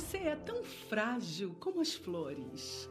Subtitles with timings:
[0.00, 2.88] você é tão frágil como as flores.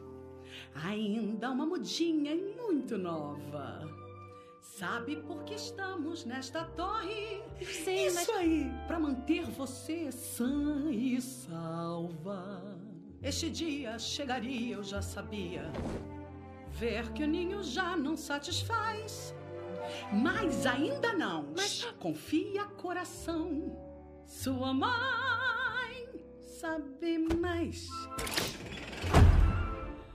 [0.74, 3.80] Ainda uma mudinha e muito nova.
[4.60, 7.42] Sabe por que estamos nesta torre?
[7.60, 8.38] Sim, Isso mas...
[8.38, 12.78] aí, para manter você sã e salva.
[13.20, 15.70] Este dia chegaria, eu já sabia.
[16.70, 19.34] Ver que o ninho já não satisfaz.
[20.12, 21.52] Mas ainda não.
[21.56, 23.76] Mas- confia coração.
[24.24, 25.39] Sua mãe
[26.60, 27.88] sabe mais.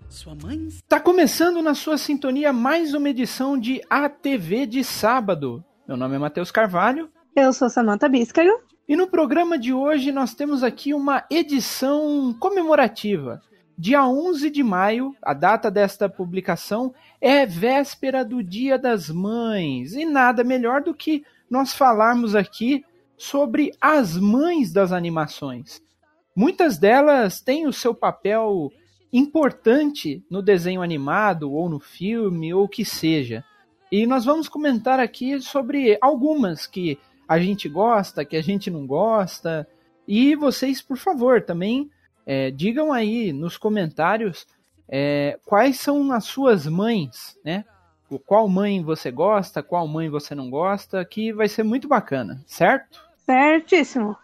[0.08, 5.66] Sua mãe Tá começando na sua sintonia mais uma edição de ATV de sábado.
[5.88, 8.62] Meu nome é Matheus Carvalho Eu sou Samantha Bíscaro.
[8.88, 13.41] e no programa de hoje nós temos aqui uma edição comemorativa.
[13.75, 20.05] Dia 11 de maio, a data desta publicação, é véspera do Dia das Mães e
[20.05, 22.86] nada melhor do que nós falarmos aqui
[23.17, 25.84] sobre as mães das animações.
[26.36, 28.72] Muitas delas têm o seu papel
[29.11, 33.44] importante no desenho animado ou no filme ou o que seja.
[33.91, 38.86] E nós vamos comentar aqui sobre algumas que a gente gosta, que a gente não
[38.86, 39.67] gosta.
[40.08, 41.89] E vocês, por favor, também
[42.25, 44.45] é, digam aí nos comentários
[44.89, 47.63] é, quais são as suas mães, né?
[48.25, 53.03] Qual mãe você gosta, qual mãe você não gosta, que vai ser muito bacana, certo?
[53.25, 54.16] Certíssimo.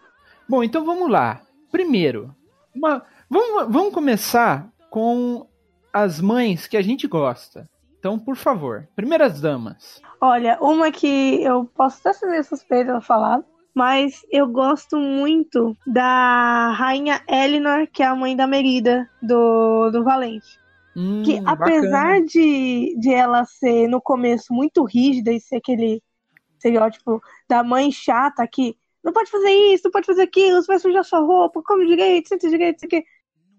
[0.48, 1.42] Bom, então vamos lá.
[1.72, 2.36] Primeiro,
[2.76, 5.48] uma- vamos, vamos começar com
[5.94, 7.70] as mães que a gente gosta.
[8.00, 10.02] Então, por favor, primeiras damas.
[10.20, 13.42] Olha, uma que eu posso até ser meio suspeita de falar,
[13.76, 20.04] mas eu gosto muito da rainha Elinor, que é a mãe da Merida do, do
[20.04, 20.60] Valente.
[20.96, 26.02] Hum, Que apesar de, de ela ser no começo muito rígida e ser aquele
[26.58, 30.80] estereótipo da mãe chata que não pode fazer isso, não pode fazer aquilo, você vai
[30.80, 33.04] sujar sua roupa, come direito, senta direito, isso aqui.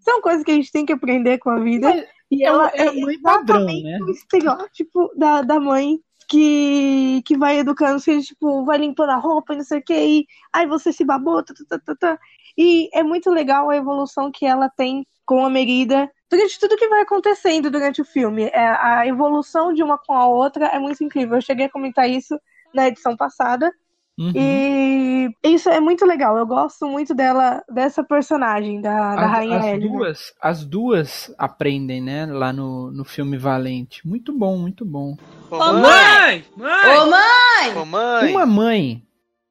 [0.00, 1.88] São coisas que a gente tem que aprender com a vida.
[1.88, 3.98] Mas E é ela é a mãe padrão, né?
[4.02, 9.16] o estereótipo da, da mãe que, que vai educando os filhos, tipo, vai limpando a
[9.16, 11.94] roupa e não sei o que, e aí você se babou, tá, tá, tá, tá,
[11.94, 12.18] tá.
[12.56, 16.88] E é muito legal a evolução que ela tem com a Merida durante tudo que
[16.88, 18.44] vai acontecendo durante o filme.
[18.52, 21.36] É, a evolução de uma com a outra é muito incrível.
[21.36, 22.38] Eu cheguei a comentar isso
[22.74, 23.72] na edição passada.
[24.18, 24.32] Uhum.
[24.34, 26.36] E isso é muito legal.
[26.36, 32.00] Eu gosto muito dela, dessa personagem, da, da as, Rainha as duas, as duas aprendem,
[32.00, 32.26] né?
[32.26, 34.06] Lá no, no filme Valente.
[34.06, 35.16] Muito bom, muito bom.
[35.50, 36.44] Ô, Ô, mãe!
[36.56, 36.98] mãe!
[36.98, 37.76] Ô, mãe!
[37.76, 38.30] Ô, mãe!
[38.30, 39.02] Uma mãe,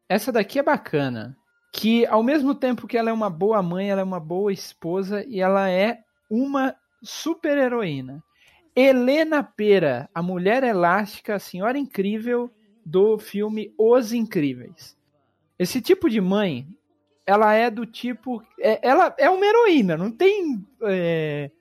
[0.08, 1.36] essa daqui é bacana,
[1.74, 5.26] que ao mesmo tempo que ela é uma boa mãe, ela é uma boa esposa
[5.28, 8.24] e ela é uma super heroína.
[8.76, 12.50] Helena Pera, a mulher elástica, a senhora incrível
[12.86, 14.98] do filme Os Incríveis.
[15.58, 16.68] Esse tipo de mãe,
[17.26, 21.52] ela é do tipo, é- ela é uma heroína, não tem, é,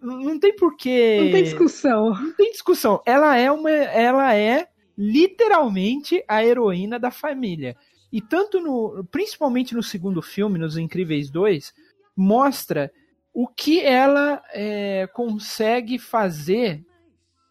[0.00, 2.10] não tem porquê Não tem discussão.
[2.10, 3.02] não tem discussão.
[3.06, 4.68] Ela é uma, ela é
[4.98, 7.76] literalmente a heroína da família.
[8.12, 11.74] E tanto no, principalmente no segundo filme, nos Incríveis 2,
[12.16, 12.90] mostra
[13.34, 16.82] o que ela é, consegue fazer,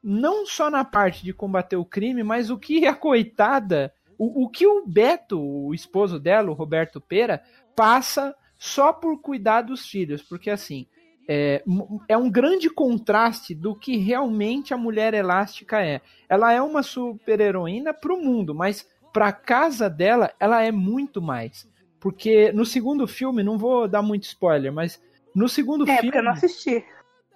[0.07, 4.49] não só na parte de combater o crime, mas o que a coitada, o, o
[4.49, 7.41] que o Beto, o esposo dela, o Roberto Pera,
[7.75, 10.85] passa só por cuidar dos filhos, porque assim,
[11.27, 11.63] é,
[12.07, 15.99] é um grande contraste do que realmente a mulher elástica é.
[16.29, 21.67] Ela é uma super-heroína pro mundo, mas pra casa dela, ela é muito mais.
[21.99, 25.01] Porque no segundo filme, não vou dar muito spoiler, mas
[25.33, 26.01] no segundo É, filme.
[26.03, 26.85] porque eu não assisti.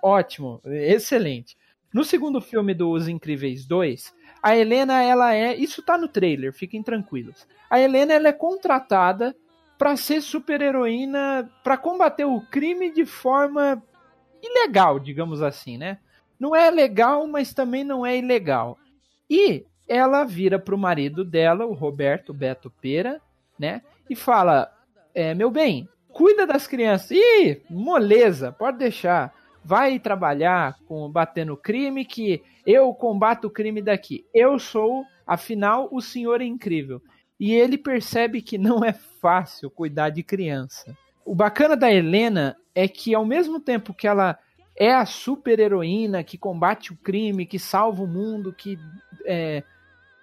[0.04, 1.58] Ótimo, excelente.
[1.94, 5.56] No segundo filme do Os Incríveis 2, a Helena, ela é.
[5.56, 7.48] Isso tá no trailer, fiquem tranquilos.
[7.70, 9.36] A Helena, ela é contratada
[9.78, 13.82] pra ser super-heroína, pra combater o crime de forma
[14.42, 16.00] ilegal, digamos assim, né?
[16.40, 18.78] Não é legal, mas também não é ilegal.
[19.30, 23.22] E ela vira pro marido dela, o Roberto Beto Pera,
[23.58, 23.82] né?
[24.10, 24.72] E fala:
[25.14, 27.12] é, Meu bem, cuida das crianças.
[27.12, 29.34] Ih, moleza, pode deixar.
[29.64, 34.26] Vai trabalhar com batendo crime que eu combato o crime daqui.
[34.34, 37.02] Eu sou, afinal, o senhor é incrível.
[37.40, 40.96] E ele percebe que não é fácil cuidar de criança.
[41.26, 44.38] O bacana da Helena é que ao mesmo tempo que ela
[44.76, 48.80] é a super heroína que combate o crime, que salva o mundo, que
[49.26, 49.62] é,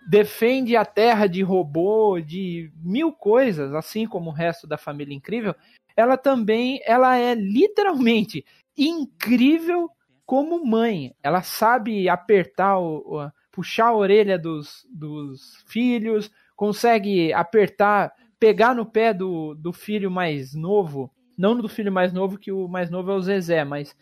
[0.09, 5.55] defende a Terra de robô, de mil coisas, assim como o resto da família incrível,
[5.97, 8.45] ela também ela é literalmente
[8.77, 9.91] incrível
[10.25, 11.15] como mãe.
[11.23, 19.15] Ela sabe apertar, o, puxar a orelha dos, dos filhos, consegue apertar, pegar no pé
[19.15, 23.15] do, do filho mais novo não do filho mais novo, que o mais novo é
[23.15, 23.95] o Zezé, mas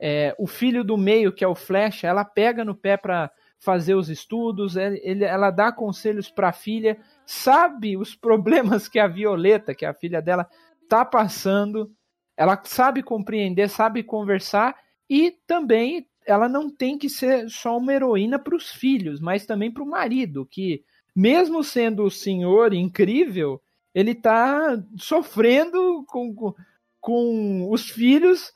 [0.00, 3.94] é, o filho do meio, que é o Flecha, ela pega no pé para fazer
[3.94, 6.96] os estudos, ele, ela dá conselhos para a filha,
[7.26, 10.48] sabe os problemas que a Violeta, que é a filha dela,
[10.88, 11.90] tá passando,
[12.38, 14.76] ela sabe compreender, sabe conversar
[15.10, 19.72] e também ela não tem que ser só uma heroína para os filhos, mas também
[19.72, 20.84] para o marido, que
[21.16, 23.60] mesmo sendo o senhor incrível,
[23.92, 26.54] ele tá sofrendo com, com,
[27.00, 28.52] com os filhos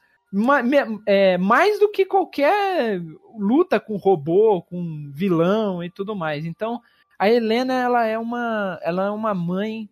[1.04, 3.02] é, mais do que qualquer
[3.36, 6.44] luta com robô, com vilão e tudo mais.
[6.44, 6.80] Então,
[7.18, 9.88] a Helena ela é uma, ela é uma mãe,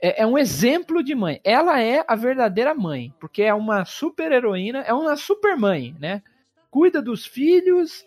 [0.00, 1.40] é, é um exemplo de mãe.
[1.44, 6.22] Ela é a verdadeira mãe, porque é uma super heroína, é uma super mãe, né?
[6.70, 8.04] Cuida dos filhos,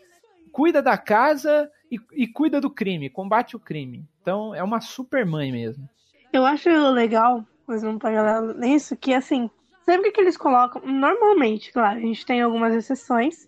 [0.51, 4.06] cuida da casa e, e cuida do crime, combate o crime.
[4.22, 5.88] Então, é uma super mãe mesmo.
[6.34, 9.50] Eu acho legal, mas não paralelo nisso, que assim,
[9.86, 13.48] sempre que eles colocam, normalmente, claro, a gente tem algumas exceções,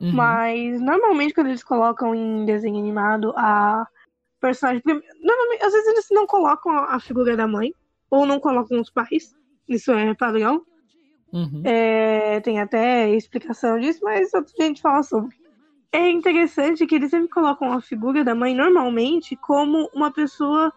[0.00, 0.12] uhum.
[0.12, 3.86] mas normalmente quando eles colocam em desenho animado a
[4.44, 4.82] personagem.
[4.84, 7.72] Normalmente, às vezes eles não colocam a figura da mãe,
[8.10, 9.34] ou não colocam os pais,
[9.66, 10.62] isso é padrão.
[11.32, 11.62] Uhum.
[11.64, 15.34] É, tem até explicação disso, mas outra gente fala sobre.
[15.90, 20.72] É interessante que eles sempre colocam a figura da mãe normalmente como uma pessoa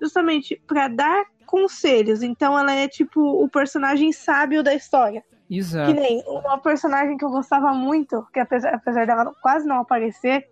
[0.00, 2.22] justamente para dar conselhos.
[2.22, 5.22] Então ela é tipo o personagem sábio da história.
[5.48, 5.94] Exato.
[5.94, 10.48] Que nem uma personagem que eu gostava muito, que apesar, apesar dela quase não aparecer,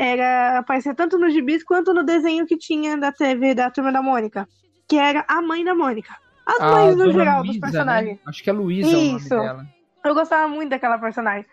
[0.00, 4.00] era aparecer tanto no gibis quanto no desenho que tinha da TV da Turma da
[4.00, 4.48] Mônica,
[4.88, 6.16] que era a mãe da Mônica.
[6.46, 7.60] As a mães no geral Luiza, dos né?
[7.60, 8.16] personagens.
[8.16, 8.22] Né?
[8.26, 9.66] Acho que é Luísa o nome dela.
[10.02, 11.44] Eu gostava muito daquela personagem.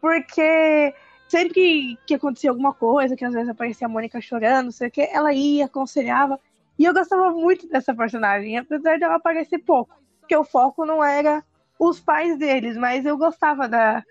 [0.00, 0.92] Porque
[1.28, 4.88] sempre que, que acontecia alguma coisa, que às vezes aparecia a Mônica chorando, não sei
[4.88, 6.40] o que, ela ia, aconselhava.
[6.76, 9.94] E eu gostava muito dessa personagem, apesar de ela aparecer pouco.
[10.18, 11.40] Porque o foco não era
[11.78, 14.02] os pais deles, mas eu gostava da,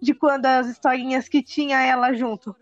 [0.00, 2.54] de quando as historinhas que tinha ela junto.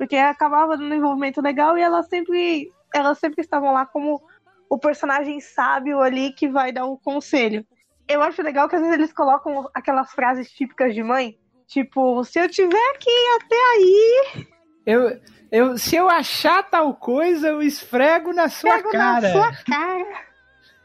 [0.00, 4.18] Porque acabava dando um envolvimento legal e elas sempre, elas sempre estavam lá como
[4.66, 7.66] o personagem sábio ali que vai dar o conselho.
[8.08, 11.36] Eu acho legal que às vezes eles colocam aquelas frases típicas de mãe,
[11.66, 14.46] tipo, se eu tiver que ir até aí.
[14.86, 15.20] Eu,
[15.52, 19.20] eu, se eu achar tal coisa, eu esfrego na sua esfrego cara.
[19.20, 20.24] na sua cara.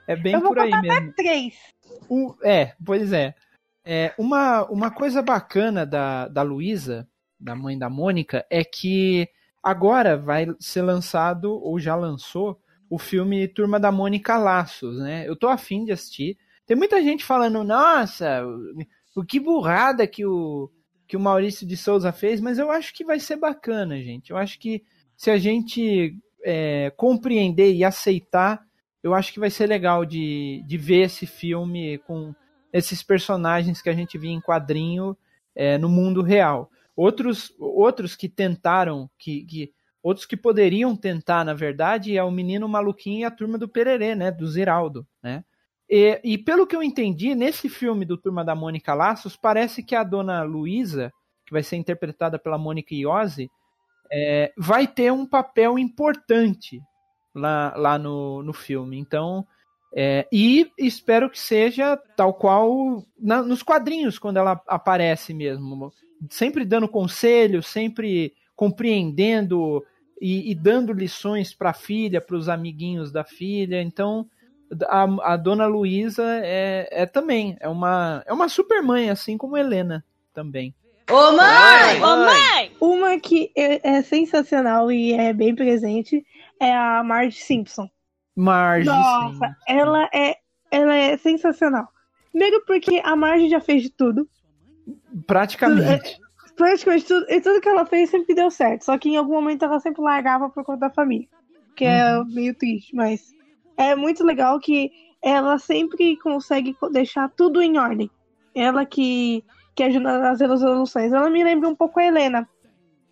[0.10, 1.14] É bem por aí mesmo.
[1.14, 1.56] três.
[2.10, 3.34] O, é, pois é.
[3.86, 4.14] é.
[4.18, 7.08] uma, uma coisa bacana da, da Luísa,
[7.46, 9.30] da mãe da Mônica, é que
[9.64, 12.60] agora vai ser lançado, ou já lançou,
[12.90, 15.28] o filme Turma da Mônica Laços, né?
[15.28, 16.38] Eu tô afim de assistir.
[16.66, 18.44] Tem muita gente falando, nossa,
[19.16, 20.70] o que burrada que o,
[21.08, 24.32] que o Maurício de Souza fez, mas eu acho que vai ser bacana, gente.
[24.32, 24.84] Eu acho que
[25.16, 28.64] se a gente é, compreender e aceitar,
[29.04, 32.34] eu acho que vai ser legal de, de ver esse filme com
[32.74, 35.16] esses personagens que a gente via em quadrinho
[35.56, 36.70] é, no mundo real.
[36.96, 42.68] Outros, outros que tentaram, que, que outros que poderiam tentar, na verdade, é o Menino
[42.70, 45.44] Maluquinho e a Turma do Pererê, né, do Ziraldo, né?
[45.90, 49.96] E, e, pelo que eu entendi, nesse filme do Turma da Mônica Laços, parece que
[49.96, 51.14] a dona Luísa,
[51.46, 53.50] que vai ser interpretada pela Mônica Iose,
[54.12, 56.82] é, vai ter um papel importante
[57.34, 58.98] lá, lá no, no filme.
[58.98, 59.46] Então,
[59.96, 65.92] é, e espero que seja tal qual na, nos quadrinhos, quando ela aparece mesmo.
[66.30, 69.84] Sempre dando conselhos, sempre compreendendo
[70.20, 73.82] e, e dando lições para a filha, para os amiguinhos da filha.
[73.82, 74.28] Então,
[74.88, 79.58] a, a dona Luísa é, é também, é uma, é uma super mãe, assim como
[79.58, 80.04] Helena
[80.34, 80.74] também.
[81.10, 82.02] Ô mãe!
[82.02, 82.72] Ô mãe!
[82.82, 86.26] Uma que é, é, sensacional e é bem presente
[86.60, 87.88] é a Marge Simpson.
[88.36, 88.88] Marge.
[88.88, 89.56] Nossa, Simpson.
[89.68, 90.36] ela é,
[90.72, 91.88] ela é sensacional.
[92.32, 94.28] Primeiro porque a Marge já fez de tudo.
[95.26, 96.20] Praticamente.
[96.56, 97.26] Praticamente tudo.
[97.30, 98.86] E tudo que ela fez sempre deu certo.
[98.86, 101.28] Só que em algum momento ela sempre largava por conta da família.
[101.76, 102.26] Que é uhum.
[102.26, 103.34] meio triste, mas
[103.76, 104.90] é muito legal que
[105.22, 108.10] ela sempre consegue deixar tudo em ordem.
[108.54, 109.44] Ela que,
[109.76, 111.12] que ajuda nas resoluções.
[111.12, 112.48] Ela me lembra um pouco a Helena.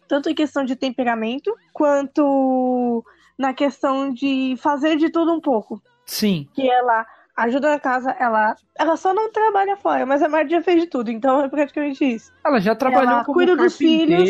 [0.07, 3.03] Tanto em questão de temperamento, quanto
[3.37, 5.81] na questão de fazer de tudo um pouco.
[6.05, 6.47] Sim.
[6.53, 10.81] Que ela ajuda na casa, ela, ela só não trabalha fora, mas a Mardia fez
[10.81, 12.31] de tudo, então é praticamente isso.
[12.45, 14.29] Ela já trabalhou ela como cuida dos filhos.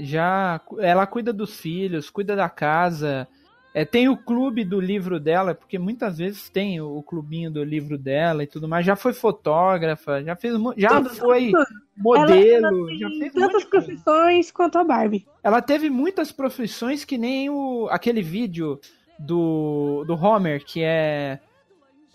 [0.00, 3.26] já ela cuida dos filhos, cuida da casa,
[3.74, 7.64] é, tem o clube do livro dela, porque muitas vezes tem o, o, clubinho do
[7.64, 8.86] livro dela e tudo mais.
[8.86, 11.50] Já foi fotógrafa, já fez já foi
[11.96, 15.26] modelo, já fez tantas profissões quanto a Barbie.
[15.42, 18.78] Ela teve muitas profissões que nem o aquele vídeo
[19.18, 21.40] do, do Homer que é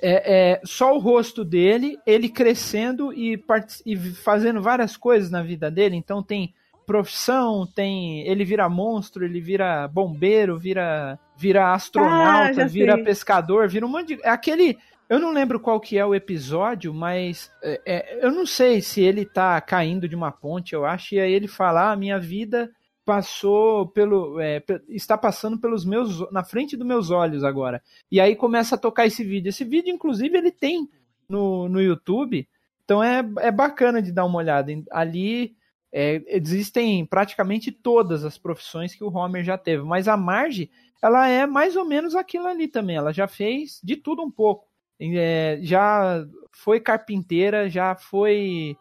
[0.01, 3.41] é, é só o rosto dele, ele crescendo e,
[3.85, 5.95] e fazendo várias coisas na vida dele.
[5.95, 6.53] Então tem
[6.89, 8.27] profissão, tem.
[8.27, 13.03] Ele vira monstro, ele vira bombeiro, vira, vira astronauta, ah, vira sei.
[13.03, 14.23] pescador, vira um monte de.
[14.23, 14.75] É aquele.
[15.07, 19.01] Eu não lembro qual que é o episódio, mas é, é, eu não sei se
[19.01, 22.71] ele tá caindo de uma ponte, eu acho, e aí ele fala: ah, minha vida
[23.09, 24.39] passou pelo.
[24.39, 26.31] É, está passando pelos meus.
[26.31, 27.81] na frente dos meus olhos agora.
[28.11, 29.49] E aí começa a tocar esse vídeo.
[29.49, 30.87] Esse vídeo, inclusive, ele tem
[31.27, 32.47] no, no YouTube.
[32.85, 34.71] Então é, é bacana de dar uma olhada.
[34.91, 35.55] Ali
[35.91, 39.81] é, existem praticamente todas as profissões que o Homer já teve.
[39.81, 40.69] Mas a Marge,
[41.01, 42.95] ela é mais ou menos aquilo ali também.
[42.95, 44.67] Ela já fez de tudo um pouco.
[45.01, 48.77] É, já foi carpinteira, já foi.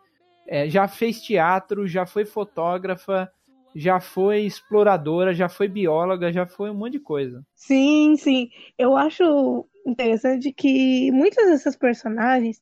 [0.46, 3.32] É, já fez teatro, já foi fotógrafa,
[3.78, 7.44] já foi exploradora, já foi bióloga, já foi um monte de coisa.
[7.54, 8.50] Sim, sim.
[8.76, 12.60] Eu acho interessante que muitas dessas personagens,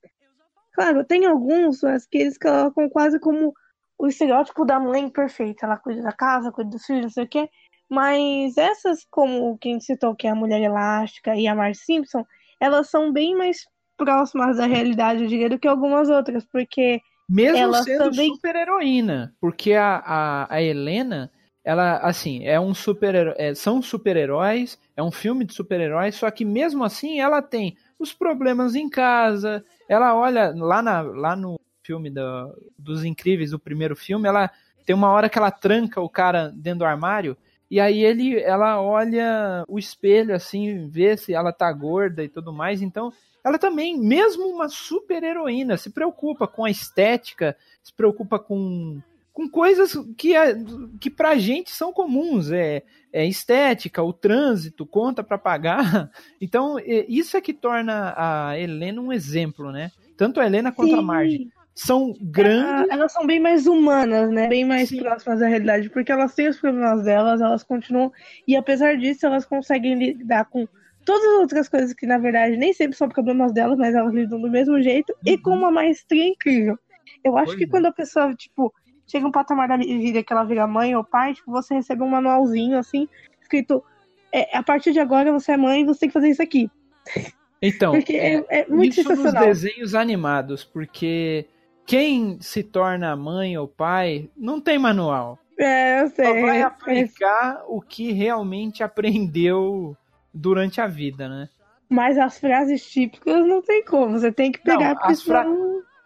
[0.74, 3.54] claro, tem alguns mas que eles colocam quase como
[3.98, 5.64] o estereótipo da mãe perfeita.
[5.64, 7.48] Ela cuida da casa, cuida dos filhos, não sei o quê.
[7.88, 12.26] Mas essas, como quem citou, que é a Mulher Elástica e a Mar Simpson,
[12.60, 13.64] elas são bem mais
[13.96, 18.34] próximas da realidade, eu diria, do que algumas outras, porque mesmo ela sendo também...
[18.34, 21.30] super heroína, porque a, a, a, Helena,
[21.64, 26.44] ela, assim, é um super é, são super-heróis, é um filme de super-heróis, só que
[26.44, 32.10] mesmo assim ela tem os problemas em casa, ela olha lá, na, lá no filme
[32.10, 32.22] do,
[32.78, 34.50] dos Incríveis, o primeiro filme, ela
[34.84, 37.36] tem uma hora que ela tranca o cara dentro do armário,
[37.68, 42.52] e aí ele, ela olha o espelho assim, vê se ela tá gorda e tudo
[42.52, 43.12] mais, então
[43.46, 49.00] ela também, mesmo uma super heroína, se preocupa com a estética, se preocupa com,
[49.32, 50.32] com coisas que,
[50.98, 52.50] que pra gente são comuns.
[52.50, 56.10] É, é estética, o trânsito, conta para pagar.
[56.40, 56.76] Então,
[57.08, 59.92] isso é que torna a Helena um exemplo, né?
[60.16, 60.98] Tanto a Helena quanto Sim.
[60.98, 62.90] a Marge são grandes.
[62.90, 64.48] Elas são bem mais humanas, né?
[64.48, 64.98] Bem mais Sim.
[64.98, 68.12] próximas da realidade, porque elas têm os problemas delas, elas continuam.
[68.46, 70.66] E apesar disso, elas conseguem lidar com
[71.06, 74.40] todas as outras coisas que, na verdade, nem sempre são problemas delas, mas elas lidam
[74.40, 75.32] do mesmo jeito uhum.
[75.32, 76.76] e com uma maestria incrível.
[77.24, 77.68] Eu acho pois que é.
[77.68, 78.74] quando a pessoa, tipo,
[79.06, 82.08] chega um patamar da vida que ela vira mãe ou pai, tipo, você recebe um
[82.08, 83.08] manualzinho, assim,
[83.40, 83.82] escrito,
[84.32, 86.68] é, a partir de agora você é mãe e você tem que fazer isso aqui.
[87.62, 91.46] Então, porque é, é muito isso nos desenhos animados, porque
[91.86, 95.38] quem se torna mãe ou pai não tem manual.
[95.56, 96.24] É, eu sei.
[96.26, 99.96] Só vai aplicar o que realmente aprendeu
[100.36, 101.48] durante a vida, né?
[101.88, 105.46] Mas as frases típicas não tem como, você tem que pegar não, as fra...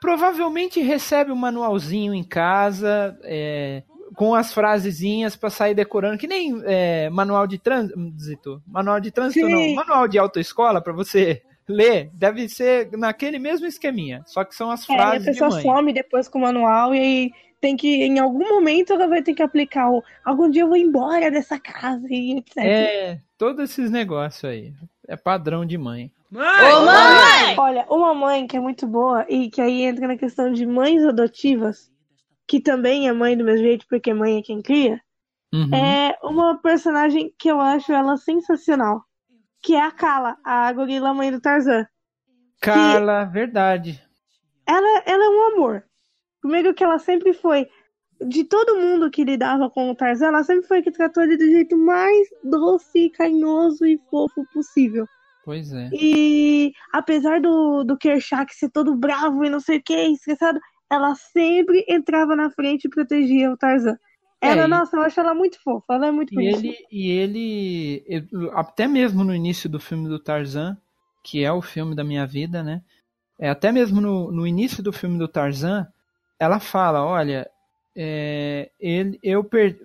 [0.01, 3.83] Provavelmente recebe um manualzinho em casa, é,
[4.15, 8.63] com as frasezinhas para sair decorando, que nem é, manual de trânsito.
[8.67, 9.53] Manual de trânsito Sim.
[9.53, 14.71] não, manual de autoescola para você ler, deve ser naquele mesmo esqueminha, só que são
[14.71, 15.29] as é, frases.
[15.29, 15.63] a pessoa mãe.
[15.63, 19.35] some depois com o manual e aí tem que, em algum momento, ela vai ter
[19.35, 22.57] que aplicar o algum dia eu vou embora dessa casa e etc.
[22.57, 24.73] É, todos esses negócios aí.
[25.07, 26.11] É padrão de mãe.
[26.31, 26.73] Mãe!
[26.73, 27.59] Ô, mãe!
[27.59, 31.05] Olha, uma mãe que é muito boa e que aí entra na questão de mães
[31.05, 31.91] adotivas,
[32.47, 35.01] que também é mãe do mesmo jeito, porque mãe é quem cria,
[35.53, 35.75] uhum.
[35.75, 39.03] é uma personagem que eu acho ela sensacional.
[39.63, 41.87] Que é a Kala, a gorila mãe do Tarzan.
[42.63, 44.01] Kala, verdade.
[44.67, 45.85] Ela, ela é um amor.
[46.41, 47.67] Primeiro que ela sempre foi,
[48.27, 51.47] de todo mundo que lidava com o Tarzan, ela sempre foi que tratou ele do
[51.47, 55.07] jeito mais doce, carinhoso e fofo possível.
[55.45, 55.89] Pois é.
[55.93, 61.15] E apesar do, do Kershak ser todo bravo e não sei o que, estressado, ela
[61.15, 63.97] sempre entrava na frente e protegia o Tarzan.
[64.41, 68.05] Ela, é, nossa, eu acho ela muito fofa, ela é muito e ele E ele,
[68.53, 70.77] até mesmo no início do filme do Tarzan,
[71.23, 72.83] que é o filme da minha vida, né?
[73.39, 75.87] É, até mesmo no, no início do filme do Tarzan,
[76.41, 77.49] ela fala, olha,
[77.95, 79.79] é, ele, eu per...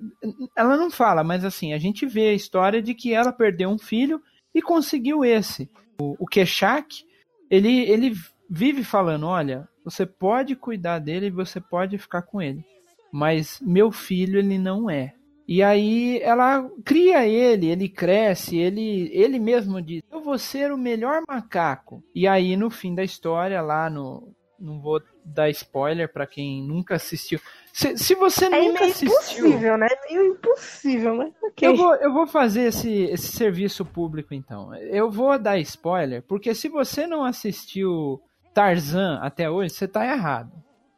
[0.55, 3.77] ela não fala, mas assim, a gente vê a história de que ela perdeu um
[3.77, 4.21] filho
[4.53, 5.69] e conseguiu esse.
[5.99, 7.03] O, o Keshak,
[7.51, 8.15] ele, ele
[8.49, 12.63] vive falando, olha, você pode cuidar dele, você pode ficar com ele,
[13.11, 15.13] mas meu filho ele não é.
[15.47, 20.77] E aí ela cria ele, ele cresce, ele, ele mesmo diz: Eu vou ser o
[20.77, 22.03] melhor macaco.
[22.15, 26.95] E aí no fim da história, lá no, não vou dar spoiler para quem nunca
[26.95, 27.39] assistiu.
[27.73, 29.09] Se, se você é nunca assistiu.
[29.09, 29.87] É impossível, né?
[29.89, 31.67] É meio impossível, mas okay.
[31.67, 34.73] eu, vou, eu vou fazer esse, esse serviço público então.
[34.75, 38.21] Eu vou dar spoiler, porque se você não assistiu
[38.53, 40.51] Tarzan até hoje, você tá errado.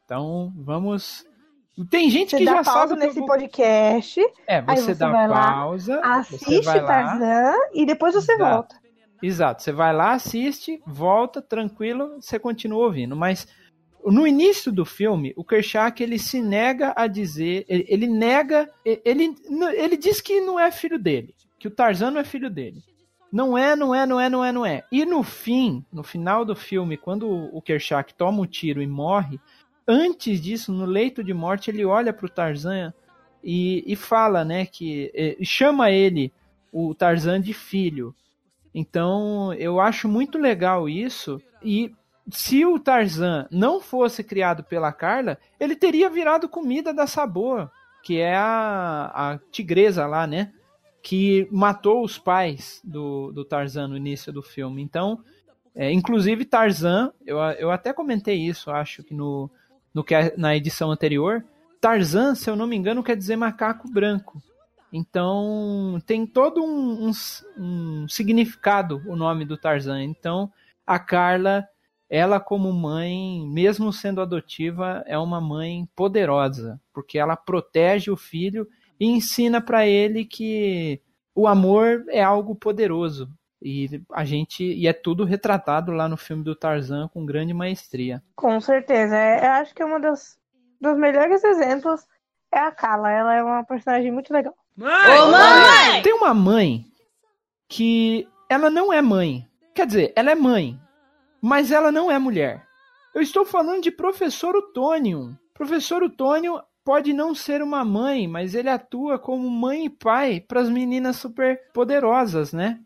[0.06, 1.26] Então vamos.
[1.90, 3.02] Tem gente você que já pausa sabe.
[3.02, 3.28] nesse vou...
[3.28, 4.22] podcast.
[4.48, 6.00] É, você, você dá pausa.
[6.00, 8.56] Lá, assiste Tarzan e depois você dá.
[8.56, 8.87] volta.
[9.22, 9.64] Exato.
[9.64, 13.16] Você vai lá, assiste, volta, tranquilo, você continua ouvindo.
[13.16, 13.48] Mas
[14.06, 19.36] no início do filme, o Kershak ele se nega a dizer, ele, ele nega, ele,
[19.76, 22.82] ele diz que não é filho dele, que o Tarzan não é filho dele.
[23.32, 24.84] Não é, não é, não é, não é, não é.
[24.90, 28.88] E no fim, no final do filme, quando o Kershak toma o um tiro e
[28.88, 29.40] morre,
[29.86, 32.94] antes disso, no leito de morte, ele olha pro Tarzan
[33.44, 35.12] e, e fala, né, que
[35.44, 36.32] chama ele,
[36.72, 38.16] o Tarzan, de filho.
[38.80, 41.42] Então, eu acho muito legal isso.
[41.64, 41.92] E
[42.30, 47.72] se o Tarzan não fosse criado pela Carla, ele teria virado comida da Saboa,
[48.04, 50.54] que é a, a tigresa lá, né?
[51.02, 54.80] Que matou os pais do, do Tarzan no início do filme.
[54.84, 55.24] Então,
[55.74, 59.50] é, inclusive Tarzan, eu, eu até comentei isso, acho que no,
[59.92, 60.06] no
[60.38, 61.44] na edição anterior.
[61.82, 64.40] Tarzan, se eu não me engano, quer dizer macaco branco.
[64.92, 67.12] Então tem todo um, um,
[67.58, 70.04] um, significado o nome do Tarzan.
[70.04, 70.52] Então
[70.86, 71.68] a Carla,
[72.10, 78.68] ela como mãe, mesmo sendo adotiva, é uma mãe poderosa, porque ela protege o filho
[79.00, 81.02] e ensina para ele que
[81.36, 83.30] o amor é algo poderoso.
[83.62, 88.24] E a gente e é tudo retratado lá no filme do Tarzan com grande maestria.
[88.36, 90.38] Com certeza, é, eu acho que é um dos,
[90.80, 92.06] dos melhores exemplos
[92.52, 93.12] é a Carla.
[93.12, 94.56] Ela é uma personagem muito legal.
[94.78, 95.20] Mãe!
[95.20, 96.02] Ô, mãe!
[96.04, 96.86] Tem uma mãe
[97.68, 99.44] que ela não é mãe.
[99.74, 100.80] Quer dizer, ela é mãe,
[101.42, 102.64] mas ela não é mulher.
[103.16, 105.36] Eu estou falando de professor Otônio.
[105.52, 110.62] Professor Otônio pode não ser uma mãe, mas ele atua como mãe e pai para
[110.62, 112.80] as meninas super poderosas, né?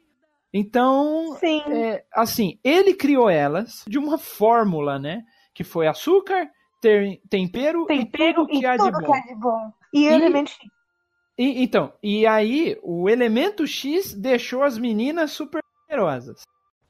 [0.53, 5.24] Então, é, assim, ele criou elas de uma fórmula, né?
[5.53, 6.50] Que foi açúcar,
[6.81, 9.71] ter, tempero, tempero e tudo que, e há, tudo de que há de bom.
[9.93, 10.51] E, e elemento
[11.41, 16.43] e, então, e aí o elemento X deixou as meninas super poderosas.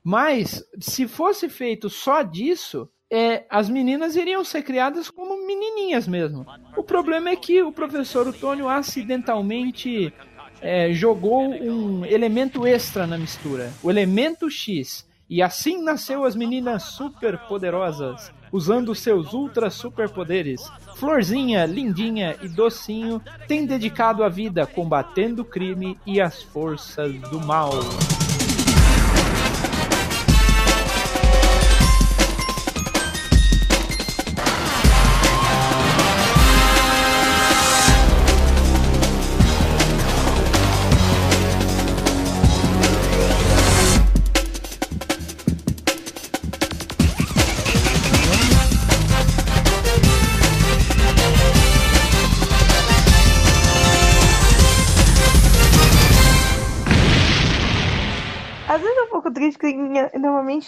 [0.03, 6.45] Mas, se fosse feito só disso, é, as meninas iriam ser criadas como menininhas mesmo.
[6.75, 10.13] O problema é que o professor Otônio acidentalmente
[10.59, 15.09] é, jogou um elemento extra na mistura, o elemento X.
[15.31, 20.61] E assim nasceu as meninas super poderosas, usando seus ultra superpoderes.
[20.97, 27.39] Florzinha, lindinha e docinho tem dedicado a vida combatendo o crime e as forças do
[27.39, 27.71] mal.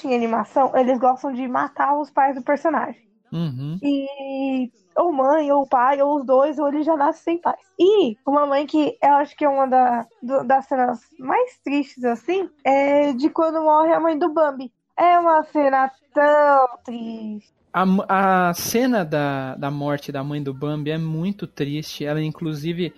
[0.08, 3.02] Em animação, eles gostam de matar os pais do personagem.
[3.32, 3.80] Uhum.
[3.82, 7.60] E ou mãe, ou pai, ou os dois, ou ele já nasce sem pais.
[7.80, 12.04] E uma mãe que eu acho que é uma da, do, das cenas mais tristes,
[12.04, 14.72] assim, é de quando morre a mãe do Bambi.
[14.96, 17.52] É uma cena tão triste.
[17.74, 22.06] A, a cena da, da morte da mãe do Bambi é muito triste.
[22.06, 22.94] Ela, inclusive,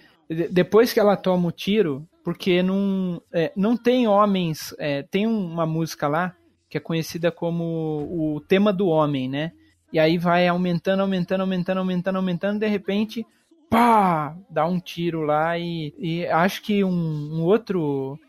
[0.52, 4.76] depois que ela toma o tiro, porque não, é, não tem homens.
[4.78, 6.36] É, tem uma música lá
[6.76, 9.54] que é conhecida como o tema do homem, né?
[9.94, 13.26] E aí vai aumentando, aumentando, aumentando, aumentando, aumentando, de repente,
[13.70, 18.20] pá, dá um tiro lá e, e acho que um, um outro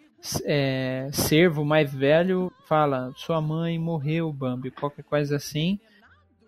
[0.44, 5.80] é, servo mais velho fala: sua mãe morreu, Bambi, qualquer coisa assim.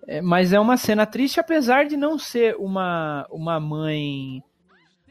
[0.06, 4.40] É, mas é uma cena triste, apesar de não ser uma, uma mãe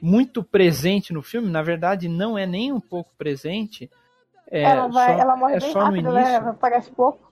[0.01, 1.49] muito presente no filme.
[1.49, 3.89] Na verdade, não é nem um pouco presente.
[4.49, 6.57] É, ela, vai, só, ela morre é bem só rápido, no início, né?
[6.59, 7.31] Parece pouco.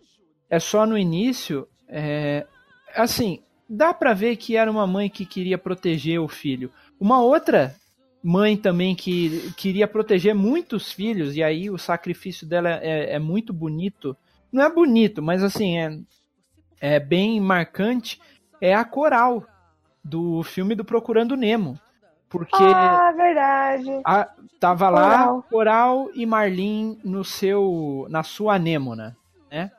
[0.49, 1.67] É só no início.
[1.87, 2.45] É,
[2.95, 6.71] assim, dá para ver que era uma mãe que queria proteger o filho.
[6.99, 7.75] Uma outra
[8.23, 13.53] mãe também que queria proteger muitos filhos, e aí o sacrifício dela é, é muito
[13.53, 14.17] bonito.
[14.51, 15.99] Não é bonito, mas assim, é,
[16.79, 18.19] é bem marcante.
[18.59, 19.45] É a coral
[20.03, 21.79] do filme do Procurando Nemo.
[22.37, 22.63] Porque.
[22.63, 24.01] Ah, verdade.
[24.03, 25.35] A, tava Coral.
[25.37, 29.15] lá Coral e Marlin no seu, na sua anêmona,
[29.49, 29.71] né?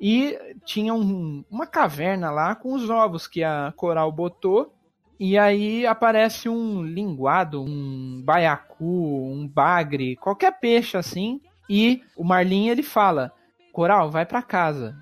[0.00, 4.72] E tinha um, uma caverna lá com os ovos que a Coral botou.
[5.18, 8.84] E aí aparece um linguado, um baiacu,
[9.32, 11.40] um bagre, qualquer peixe assim.
[11.68, 13.32] E o Marlin ele fala:
[13.72, 14.96] Coral, vai para casa.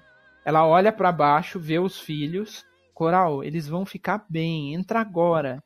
[0.46, 2.64] Ela olha para baixo, vê os filhos.
[2.94, 5.62] Coral, eles vão ficar bem, entra agora.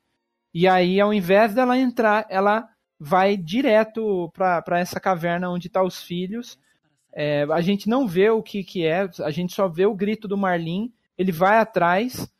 [0.53, 2.67] E aí, ao invés dela entrar, ela
[2.99, 6.57] vai direto para essa caverna onde tá os filhos.
[7.13, 10.27] É, a gente não vê o que, que é, a gente só vê o grito
[10.27, 10.91] do Marlin.
[11.17, 12.31] Ele vai atrás,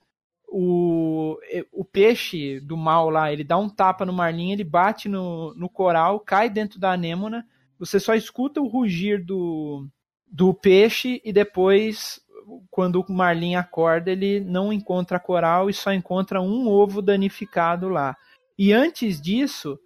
[0.47, 1.37] o,
[1.71, 5.69] o peixe do mal lá, ele dá um tapa no Marlin, ele bate no, no
[5.69, 7.45] coral, cai dentro da anêmona.
[7.77, 9.87] Você só escuta o rugir do,
[10.25, 12.19] do peixe e depois,
[12.69, 18.15] quando o Marlin acorda, ele não encontra coral e só encontra um ovo danificado lá.
[18.57, 19.79] E antes disso,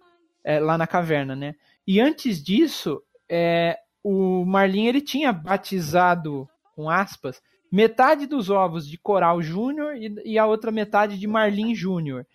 [0.44, 1.54] é, lá na caverna, né?
[1.86, 8.96] E antes disso, é, o Marlin ele tinha batizado, com aspas, metade dos ovos de
[8.98, 12.26] Coral Júnior e, e, a outra metade de Marlin Júnior.